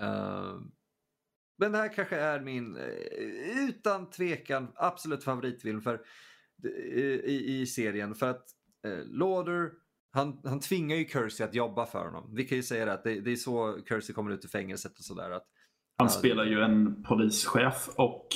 [0.00, 0.54] Eh,
[1.58, 6.00] men det här kanske är min, eh, utan tvekan, absolut favoritfilm för,
[6.64, 8.14] eh, i, i serien.
[8.14, 8.44] För att
[8.86, 9.70] eh, Lauder,
[10.12, 12.34] han, han tvingar ju Kersey att jobba för honom.
[12.34, 14.98] Vi kan ju säga det att det, det är så Kersey kommer ut ur fängelset
[14.98, 15.30] och sådär.
[15.30, 15.46] Att,
[15.98, 18.28] Han spelar ju en polischef och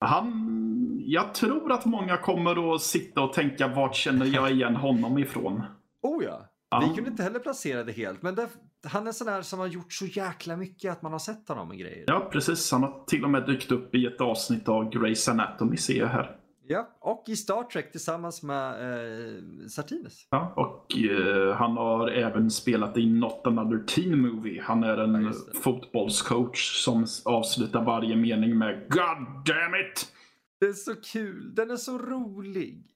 [0.00, 0.58] han...
[1.04, 5.62] Jag tror att många kommer att sitta och tänka vart känner jag igen honom ifrån?
[6.02, 6.48] oh ja!
[6.70, 6.86] Ja.
[6.88, 8.22] Vi kunde inte heller placera det helt.
[8.22, 8.48] Men det,
[8.84, 11.72] han är sån där som har gjort så jäkla mycket att man har sett honom
[11.72, 12.04] i grejer.
[12.06, 12.72] Ja, precis.
[12.72, 16.06] Han har till och med dykt upp i ett avsnitt av Grey's Anatomy ser jag
[16.08, 16.36] här.
[16.66, 20.26] Ja, och i Star Trek tillsammans med eh, Sartines.
[20.30, 24.62] Ja, och eh, han har även spelat i Not Another Teen Movie.
[24.62, 25.58] Han är Ja, en det.
[25.62, 30.06] fotbollscoach som avslutar varje mening med God damn it!
[30.60, 32.86] Det är så kul, den är så rolig.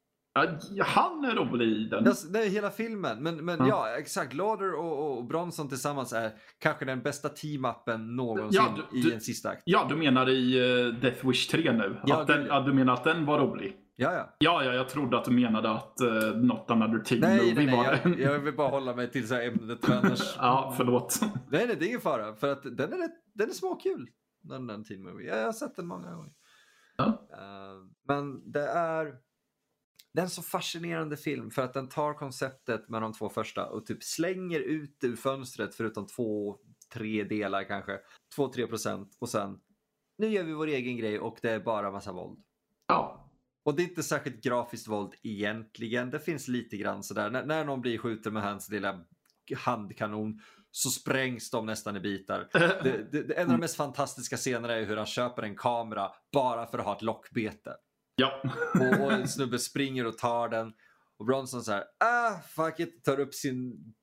[0.71, 2.07] Ja, han är rolig i den.
[2.07, 3.69] Alltså, det är hela filmen, men, men Ja.
[3.69, 3.99] ja.
[3.99, 4.35] exakt.
[4.35, 9.13] Lauder och, och Bronson tillsammans är kanske den bästa team-upen någonsin Ja, du- i du-
[9.15, 9.63] en sista akt.
[9.65, 12.01] Ja, du menar i uh, Death Wish 3 nu?
[12.07, 13.77] Ja, att den, ja, du menar att den var rolig?
[13.99, 14.37] Ja, ja.
[14.39, 17.67] Ja, ja, jag trodde att du menade att uh, Not Another Teen Nej, Movie nej,
[17.67, 20.37] nej, var jag, jag vill bara hålla mig till så här ämnet för annars...
[20.39, 21.19] Ja, förlåt.
[21.23, 22.35] Nej, nej, det är ingen fara.
[22.35, 24.09] För att den är, rätt, den är småkul.
[24.43, 25.37] Den, den teen movie.
[25.37, 26.33] Jag har sett den många gånger.
[26.97, 27.05] Ja.
[27.33, 27.77] Eh,
[28.09, 29.15] men det är,
[30.17, 33.67] det är en så fascinerande film för att den tar konceptet med de två första
[33.67, 36.57] och typ slänger ut ur fönstret förutom två,
[36.93, 37.99] tre delar kanske.
[38.37, 39.59] Två, tre procent och sen
[40.19, 42.39] nu gör vi vår egen grej och det är bara massa våld.
[42.89, 43.31] Ja.
[43.65, 46.11] Och det är inte särskilt grafiskt våld egentligen.
[46.11, 47.31] Det finns lite grann sådär.
[47.31, 49.05] När, när någon blir skjuten med hans lilla
[49.57, 50.41] handkanon
[50.71, 52.49] så sprängs de nästan i bitar.
[52.53, 56.11] Det, det, det, en av de mest fantastiska scenerna är hur han köper en kamera
[56.33, 57.77] bara för att ha ett lockbete.
[58.17, 58.43] Ja.
[58.75, 60.73] och, och en snubbe springer och tar den.
[61.19, 63.95] Och Bronson så här, ah fuck it, tar upp sin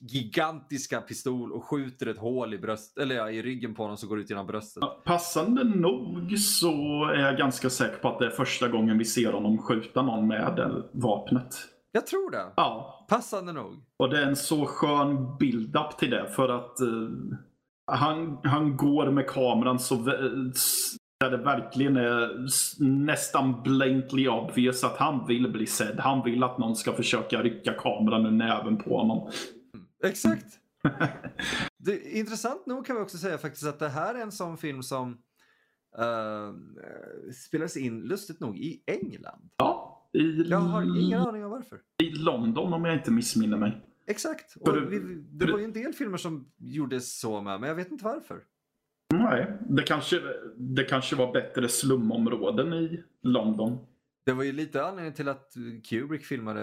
[0.00, 4.08] gigantiska pistol och skjuter ett hål i, bröst, eller ja, i ryggen på honom som
[4.08, 4.82] går ut genom bröstet.
[5.04, 9.32] Passande nog så är jag ganska säker på att det är första gången vi ser
[9.32, 11.54] honom skjuta någon med vapnet.
[11.92, 12.52] Jag tror det.
[12.56, 13.06] Ja.
[13.08, 13.84] Passande nog.
[13.96, 17.10] Och det är en så skön build-up till det för att uh,
[17.86, 19.94] han, han går med kameran så
[21.22, 22.46] där det verkligen är
[22.84, 26.00] nästan blankly obvious att han vill bli sedd.
[26.00, 29.30] Han vill att någon ska försöka rycka kameran ur näven på honom.
[30.04, 30.46] Exakt.
[31.78, 34.82] det, intressant nog kan vi också säga faktiskt att det här är en sån film
[34.82, 35.10] som
[35.98, 36.54] uh,
[37.32, 39.50] spelades in lustigt nog i England.
[39.56, 40.08] Ja.
[40.12, 41.80] I, jag har ingen aning om varför.
[42.02, 43.86] I London om jag inte missminner mig.
[44.06, 44.56] Exakt.
[44.56, 44.98] Och vi,
[45.30, 48.42] det var ju en del filmer som gjordes så med, men jag vet inte varför.
[49.12, 50.20] Nej, det kanske,
[50.56, 53.78] det kanske var bättre slumområden i London.
[54.26, 55.54] Det var ju lite anledningen till att
[55.88, 56.60] Kubrick filmade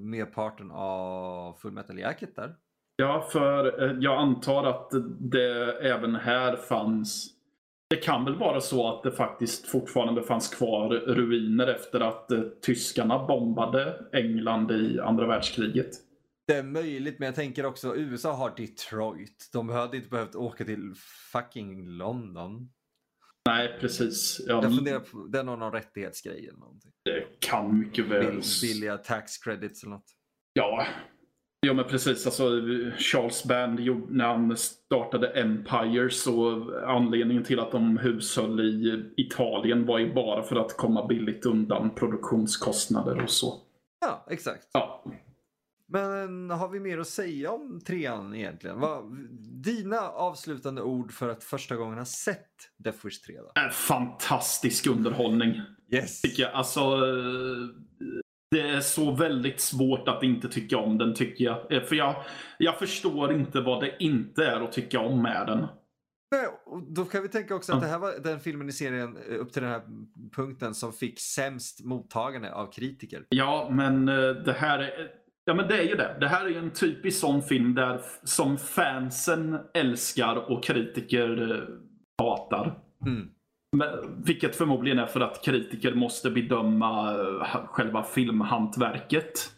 [0.00, 2.54] merparten av Full Metal Jacket där.
[2.96, 7.38] Ja, för eh, jag antar att det även här fanns
[7.90, 12.40] det kan väl vara så att det faktiskt fortfarande fanns kvar ruiner efter att eh,
[12.62, 15.90] tyskarna bombade England i andra världskriget.
[16.48, 19.48] Det är möjligt, men jag tänker också USA har Detroit.
[19.52, 20.94] De hade inte behövt åka till
[21.32, 22.70] fucking London.
[23.48, 24.40] Nej, precis.
[24.46, 26.90] Jag, jag funderar på, det är nog någon rättighetsgrej eller någonting.
[27.04, 28.26] Det kan mycket väl.
[28.26, 30.14] Bill, billiga tax credits eller något.
[30.52, 30.86] Ja,
[31.60, 32.50] Ja men precis, alltså
[32.98, 39.98] Charles Band när han startade Empire så anledningen till att de hushöll i Italien var
[39.98, 43.54] ju bara för att komma billigt undan produktionskostnader och så.
[44.00, 44.68] Ja, exakt.
[44.72, 45.04] Ja.
[45.88, 48.80] Men har vi mer att säga om trean egentligen?
[48.80, 49.26] Vad,
[49.64, 53.70] dina avslutande ord för att första gången ha sett Death Wish 3 då?
[53.70, 55.60] Fantastisk underhållning.
[55.92, 56.20] Yes.
[56.20, 56.52] Tycker jag.
[56.52, 57.00] Alltså,
[58.50, 61.72] det är så väldigt svårt att inte tycka om den tycker jag.
[61.72, 62.24] Eh, för jag,
[62.58, 65.66] jag förstår inte vad det inte är att tycka om med den.
[66.30, 66.46] Nej,
[66.88, 69.52] då kan vi tänka också att det här var den filmen i serien eh, upp
[69.52, 69.82] till den här
[70.36, 73.24] punkten som fick sämst mottagande av kritiker.
[73.28, 75.10] Ja, men eh, det här är,
[75.48, 76.16] ja, men det är ju det.
[76.20, 81.64] Det här är ju en typisk sån film där som fansen älskar och kritiker
[82.22, 82.78] hatar.
[83.06, 83.28] Mm.
[84.24, 89.52] Vilket förmodligen är för att kritiker måste bedöma eh, själva filmhantverket.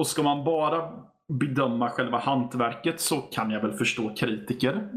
[0.00, 0.92] Och ska man bara
[1.28, 4.88] bedöma själva hantverket så kan jag väl förstå kritiker.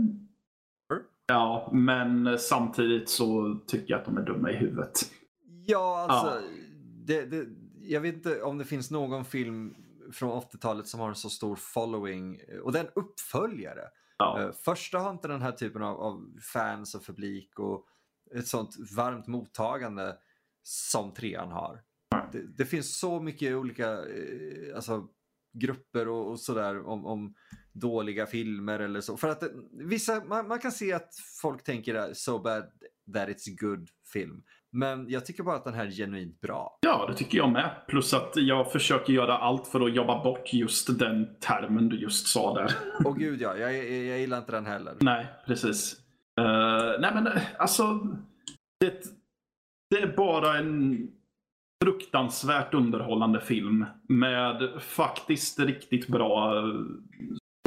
[1.28, 4.91] Ja, men samtidigt så tycker jag att de är dumma i huvudet.
[5.66, 6.36] Ja, alltså.
[6.36, 6.41] Ja.
[7.06, 7.45] Det, det,
[7.82, 9.76] jag vet inte om det finns någon film
[10.14, 12.39] från 80-talet som har en så stor following.
[12.64, 13.84] Och den uppföljare.
[14.18, 14.41] Ja.
[14.41, 17.60] Eh, första har inte den här typen av, av fans och publik.
[17.60, 17.86] och
[18.34, 20.18] ett sånt varmt mottagande
[20.64, 21.82] som trean har.
[22.32, 25.08] Det, det, finns så mycket olika eh, alltså,
[25.53, 27.36] grupper och, och sådär om, om,
[27.74, 29.18] dåliga filmer eller så.
[29.18, 32.64] För att vissa, man, man, kan se att folk tänker so bad
[33.14, 34.43] that it's good film.
[34.76, 36.80] Men jag tycker bara att den här är genuint bra.
[36.82, 37.71] Ja, det tycker jag med.
[37.88, 42.28] Plus att jag försöker göra allt för att jobba bort just den termen du just
[42.28, 42.71] sa där.
[43.05, 44.93] Åh gud ja, jag, jag, jag gillar inte den heller.
[44.99, 46.01] Nej, precis.
[46.41, 47.84] Uh, nej men alltså.
[48.80, 49.03] Det,
[49.89, 51.07] det är bara en
[51.84, 53.85] fruktansvärt underhållande film.
[54.10, 56.64] Med faktiskt riktigt bra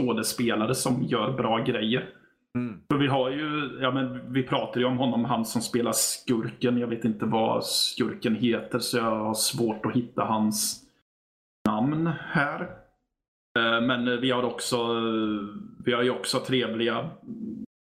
[0.01, 2.18] skådespelare som gör bra grejer.
[2.59, 2.81] Mm.
[2.91, 6.79] För vi har ju, ja men vi pratar ju om honom, han som spelar skurken.
[6.79, 10.85] Jag vet inte vad skurken heter så jag har svårt att hitta hans
[11.69, 12.61] namn här.
[13.59, 14.77] Eh, men vi har också,
[15.85, 17.11] vi har ju också trevliga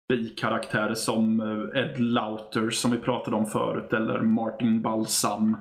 [0.08, 5.56] bikaraktärer som eh, Ed Lauter som vi pratade om förut eller Martin Balsam.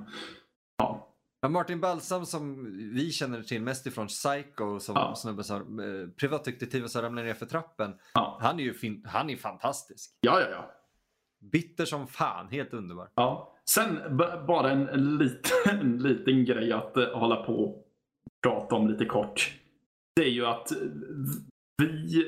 [0.77, 1.10] Ja.
[1.41, 5.15] Ja, Martin Balsam som vi känner till mest ifrån Psycho som ja.
[5.15, 7.95] snubbe som eh, privatdetektiven som ramlar ner för trappen.
[8.13, 8.37] Ja.
[8.41, 10.11] Han är ju fin han är fantastisk.
[10.21, 10.71] Ja, ja, ja.
[11.51, 13.09] Bitter som fan, helt underbar.
[13.15, 13.55] Ja.
[13.69, 17.87] Sen bara en liten, en liten grej att uh, hålla på och
[18.43, 19.51] prata om lite kort.
[20.15, 20.71] Det är ju att
[21.77, 22.25] vi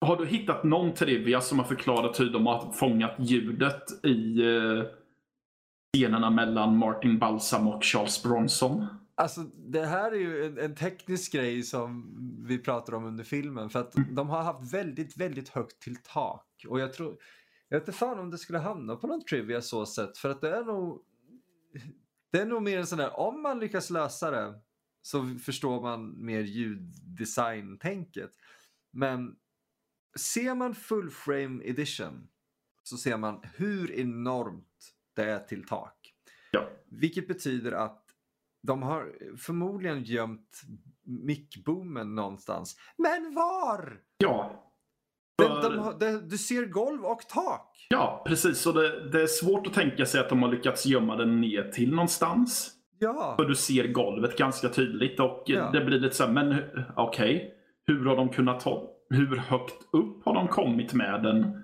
[0.00, 4.84] har du hittat någon trivia som har förklarat hur de har fångat ljudet i eh,
[5.94, 8.86] scenerna mellan Martin Balsam och Charles Bronson?
[9.14, 12.14] Alltså det här är ju en, en, teknisk grej som
[12.48, 14.14] vi pratar om under filmen för att mm.
[14.14, 17.16] de har haft väldigt, väldigt högt till tak och jag tror,
[17.68, 20.40] jag vet inte fan om det skulle hamna på någon trivia så sätt för att
[20.40, 21.02] det är nog
[22.32, 24.54] det är nog mer en sån där, om man lyckas lösa det
[25.02, 28.30] så förstår man mer ljuddesign-tänket.
[28.92, 29.36] Men
[30.18, 32.28] ser man full frame edition
[32.82, 35.96] så ser man hur enormt det är till tak.
[36.50, 36.68] Ja.
[36.90, 38.00] Vilket betyder att
[38.62, 40.60] de har förmodligen gömt
[41.06, 42.76] mickboomen någonstans.
[42.98, 43.98] Men var?
[44.18, 44.60] Ja.
[45.38, 47.86] De, För- de, de, du ser golv och tak.
[47.90, 48.66] Ja, precis.
[48.66, 51.70] Och det, det är svårt att tänka sig att de har lyckats gömma den ner
[51.70, 52.70] till någonstans.
[52.98, 53.34] Ja.
[53.38, 55.70] För du ser golvet ganska tydligt och Ja.
[55.70, 56.62] det blir lite så här, men
[56.96, 57.50] okej.
[57.86, 61.63] Hur har de kunnat ta, hur högt upp har de kommit med den?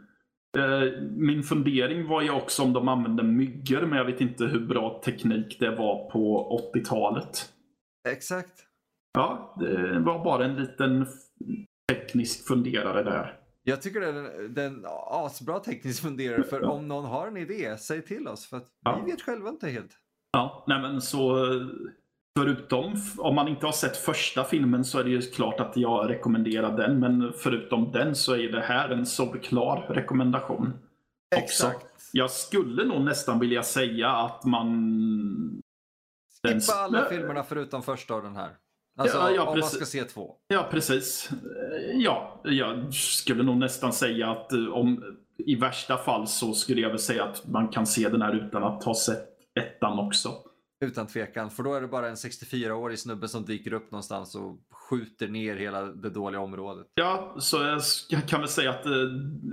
[0.59, 4.67] Eh, min fundering var ju också om de använde myggor, men jag vet inte hur
[4.67, 7.53] bra teknik det var på 80-talet.
[8.09, 8.67] Exakt.
[9.13, 11.07] Ja, det var bara en liten
[11.93, 13.37] teknisk funderare där.
[13.63, 14.01] Jag tycker
[14.49, 18.47] det är en, asbra teknisk funderare för om någon har en idé, säg till oss
[18.47, 19.03] för att Ja.
[19.05, 19.91] vi vet själva inte helt.
[20.33, 21.37] Ja, nej men så
[22.39, 26.11] förutom om man inte har sett första filmen så är det ju klart att jag
[26.11, 27.01] rekommenderar den.
[27.01, 30.73] Men förutom den så är det här en solklar rekommendation.
[31.36, 31.44] Också.
[31.44, 31.86] Exakt.
[32.12, 35.62] Jag skulle nog nästan vilja säga att man...
[36.43, 38.51] Skippa alla filmerna förutom första och den här.
[38.98, 40.35] Alltså Ja, ja, om man ska se två.
[40.48, 41.31] Ja, precis.
[41.94, 45.05] Ja, jag skulle nog nästan säga att eh, om
[45.39, 48.65] i värsta fall så skulle jag väl säga att man kan se den här utan
[48.65, 49.28] att ha sett
[49.61, 50.31] ettan också.
[50.85, 54.59] Utan tvekan, för då är det bara en 64-årig snubbe som dyker upp någonstans och
[54.70, 56.86] skjuter ner hela det dåliga området.
[56.94, 58.93] Ja, så jag kan väl säga att eh,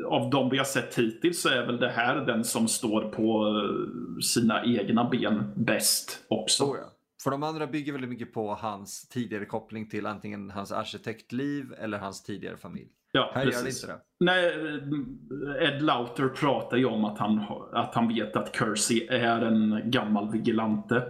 [0.06, 3.48] av de vi har sett hittills så är väl det här den som står på
[3.48, 6.66] eh, sina egna ben bäst också.
[6.66, 6.94] Så ja.
[7.24, 11.98] För de andra bygger väldigt mycket på hans tidigare koppling till antingen hans arkitektliv eller
[11.98, 12.90] hans tidigare familj.
[13.12, 14.00] Ja, Här gör det inte det.
[14.20, 17.40] Nej, eh, Ed Lauter pratar ju om att han,
[17.74, 21.04] att han vet att Kersey är en gammal vigilante.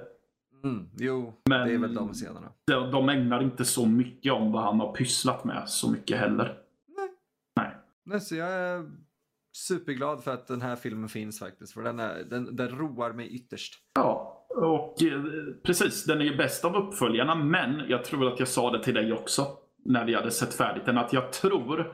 [0.64, 2.52] Mm, jo, Men- det är väl de scenerna.
[2.68, 6.58] De, de ägnar inte så mycket om vad han har pysslat med så mycket heller.
[8.06, 8.92] Nej, så jag är
[9.58, 11.74] superglad för att den här filmen finns faktiskt.
[11.74, 13.74] För den, är, den, den roar mig ytterst.
[13.96, 15.22] Ja, och eh,
[15.64, 16.06] precis.
[16.06, 19.14] Den är ju bäst av uppföljarna, men jag tror att jag sa det till dig
[19.14, 19.48] också
[19.88, 21.94] när vi hade sett färdigt den, att jag tror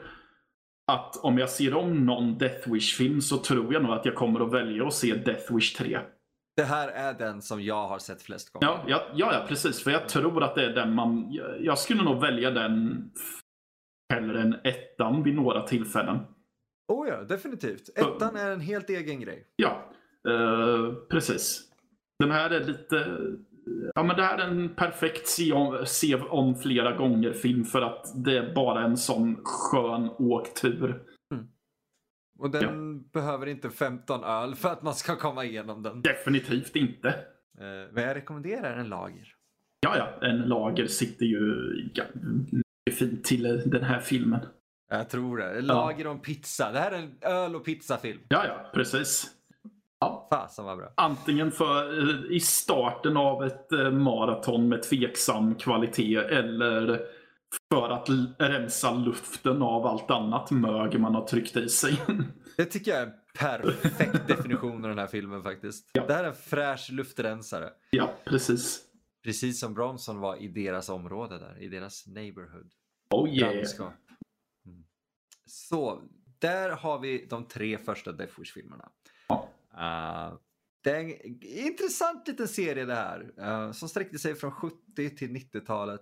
[0.91, 4.39] att om jag ser om någon Death Wish-film så tror jag nog att jag kommer
[4.39, 5.99] att välja att se Death Wish 3.
[6.55, 8.67] Det här är den som jag har sett flest gånger.
[8.67, 9.83] Ja, ja, ja, precis.
[9.83, 11.31] För jag tror att det är den man...
[11.59, 13.03] Jag, skulle nog välja den
[14.13, 16.19] hellre än ettan vid några tillfällen.
[16.87, 17.89] Oh ja, definitivt.
[17.95, 19.47] Ettan är en helt egen grej.
[19.55, 19.91] Ja,
[20.29, 21.61] eh, precis.
[22.19, 23.17] Den här är lite...
[23.95, 27.81] Ja, men det här är en perfekt se om, se om flera gånger film för
[27.81, 31.01] att det är bara en sån skön åktur.
[32.39, 36.01] Och den behöver inte 15 öl för att man ska komma igenom den.
[36.01, 37.09] Definitivt inte.
[37.57, 39.27] Eh, men jag rekommenderar en lager.
[39.79, 41.53] Ja, ja, en lager sitter ju
[42.91, 44.39] fint till den här filmen.
[44.89, 45.61] Jag tror det.
[45.61, 46.71] Lager och en pizza.
[46.71, 48.19] Det här är en öl och pizzafilm.
[48.27, 49.25] Ja, ja, precis.
[50.29, 50.93] Fasen vad bra.
[50.97, 57.01] Antingen för i starten av ett eh, maraton med tveksam kvalitet eller
[57.71, 62.01] för att rensa luften av allt annat mög man har tryckt i sig.
[62.57, 65.89] Det tycker jag är en perfekt definition av den här filmen faktiskt.
[65.93, 66.05] Ja.
[66.07, 67.69] Det här är en fräsch luftrensare.
[67.89, 68.81] ja, precis.
[69.23, 72.71] Precis som Bronson var i deras område där, i deras neighborhood.
[73.09, 73.53] Oh yeah.
[74.65, 74.83] Mm.
[75.45, 76.01] Så,
[76.39, 78.89] där har vi de tre första Death Wish-filmerna.
[79.73, 80.37] Uh,
[80.83, 84.75] det är en intressant liten serie det här, uh, som sträckte sig från 70
[85.15, 86.01] till 90-talet.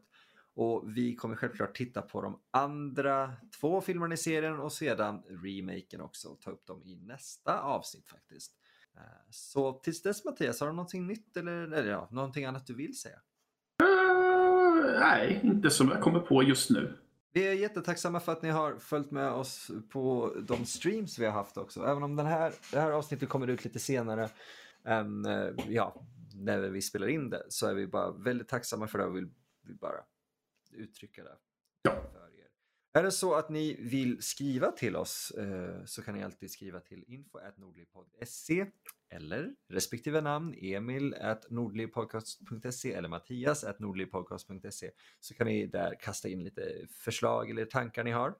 [0.55, 6.01] Och vi kommer självklart titta på de andra två filmerna i serien och sedan remaken
[6.01, 8.51] också och ta upp dem i nästa avsnitt faktiskt.
[8.95, 12.75] Uh, så tills dess Mattias, har du någonting nytt eller, eller ja, någonting annat du
[12.75, 13.19] vill säga?
[14.99, 16.97] Nej, inte som jag kommer på just nu.
[17.33, 21.33] Vi är jättetacksamma för att ni har följt med oss på de streams vi har
[21.33, 21.83] haft också.
[21.85, 24.29] Även om den här, det här avsnittet kommer ut lite senare
[24.85, 26.05] än eh, ja,
[26.35, 29.29] när vi spelar in det så är vi bara väldigt tacksamma för det och vill,
[29.63, 30.03] vill bara
[30.71, 31.37] uttrycka det.
[31.81, 31.91] Ja.
[31.91, 32.47] För er.
[32.93, 36.79] Är det så att ni vill skriva till oss eh, så kan ni alltid skriva
[36.79, 38.65] till info.nordlypodd.se
[39.09, 43.63] eller respektive namn Emil eller Mattias
[45.19, 48.35] så kan ni där kasta in lite förslag eller tankar ni har.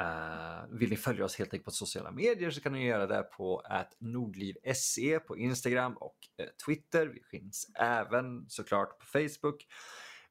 [0.00, 3.22] Eh, vill ni följa oss helt enkelt på sociala medier så kan ni göra det
[3.22, 3.62] på
[3.98, 7.06] nordliv.se på Instagram och eh, Twitter.
[7.06, 9.66] Vi finns även såklart på Facebook.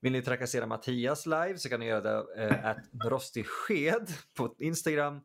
[0.02, 2.78] Vill ni trakassera Mattias live så kan ni göra det eh, att
[3.12, 4.08] rostig sked
[4.38, 5.22] på Instagram.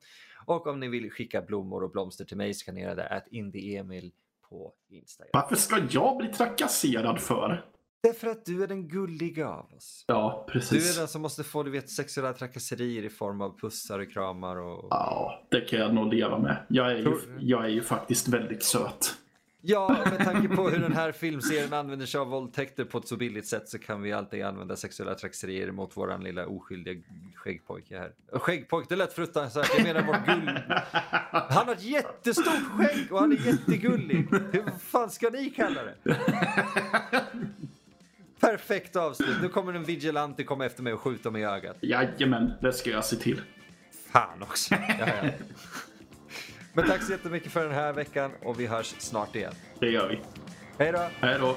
[0.47, 3.09] Och om ni vill skicka blommor och blomster till mig så kan ni göra det
[3.09, 4.13] att indieemil
[4.49, 5.31] på Instagram.
[5.33, 7.65] Varför ska jag bli trakasserad för?
[8.03, 10.05] Därför att du är den gulliga av oss.
[10.07, 10.97] Ja, Du precis.
[10.97, 14.57] är den som måste få du vet, sexuella trakasserier i form av pussar och kramar
[14.57, 14.87] och...
[14.91, 16.67] Ja, det kan jag nog leva med.
[16.69, 19.15] Jag är, ju, jag är ju faktiskt väldigt söt.
[19.69, 23.17] Ja, med tanke på hur den här filmserien använder sig av våldtäkter på ett så
[23.17, 27.03] billigt sätt så kan vi alltid använda sexuella trakasserier mot våran lilla oskyldiga
[27.35, 28.13] skäggpojke här.
[28.33, 29.71] Skäggpojke, det lät fruktansvärt.
[29.77, 30.61] Jag menar vår gull...
[31.31, 34.27] Han har ett jättestort skägg och han är jättegullig.
[34.31, 36.17] Hur fan ska ni kalla det?
[38.41, 39.37] Perfekt avslut.
[39.43, 41.77] Nu kommer en vigilante komma efter mig och skjuta mig i ögat.
[41.81, 43.41] Jajamän, det ska jag se till.
[44.13, 44.75] Fan också.
[44.75, 45.31] Ja, ja.
[46.77, 49.53] Men tack så jättemycket för den här veckan och vi hörs snart igen.
[49.81, 50.21] Det gör vi.
[50.79, 51.09] Hej då!
[51.21, 51.57] Hej då.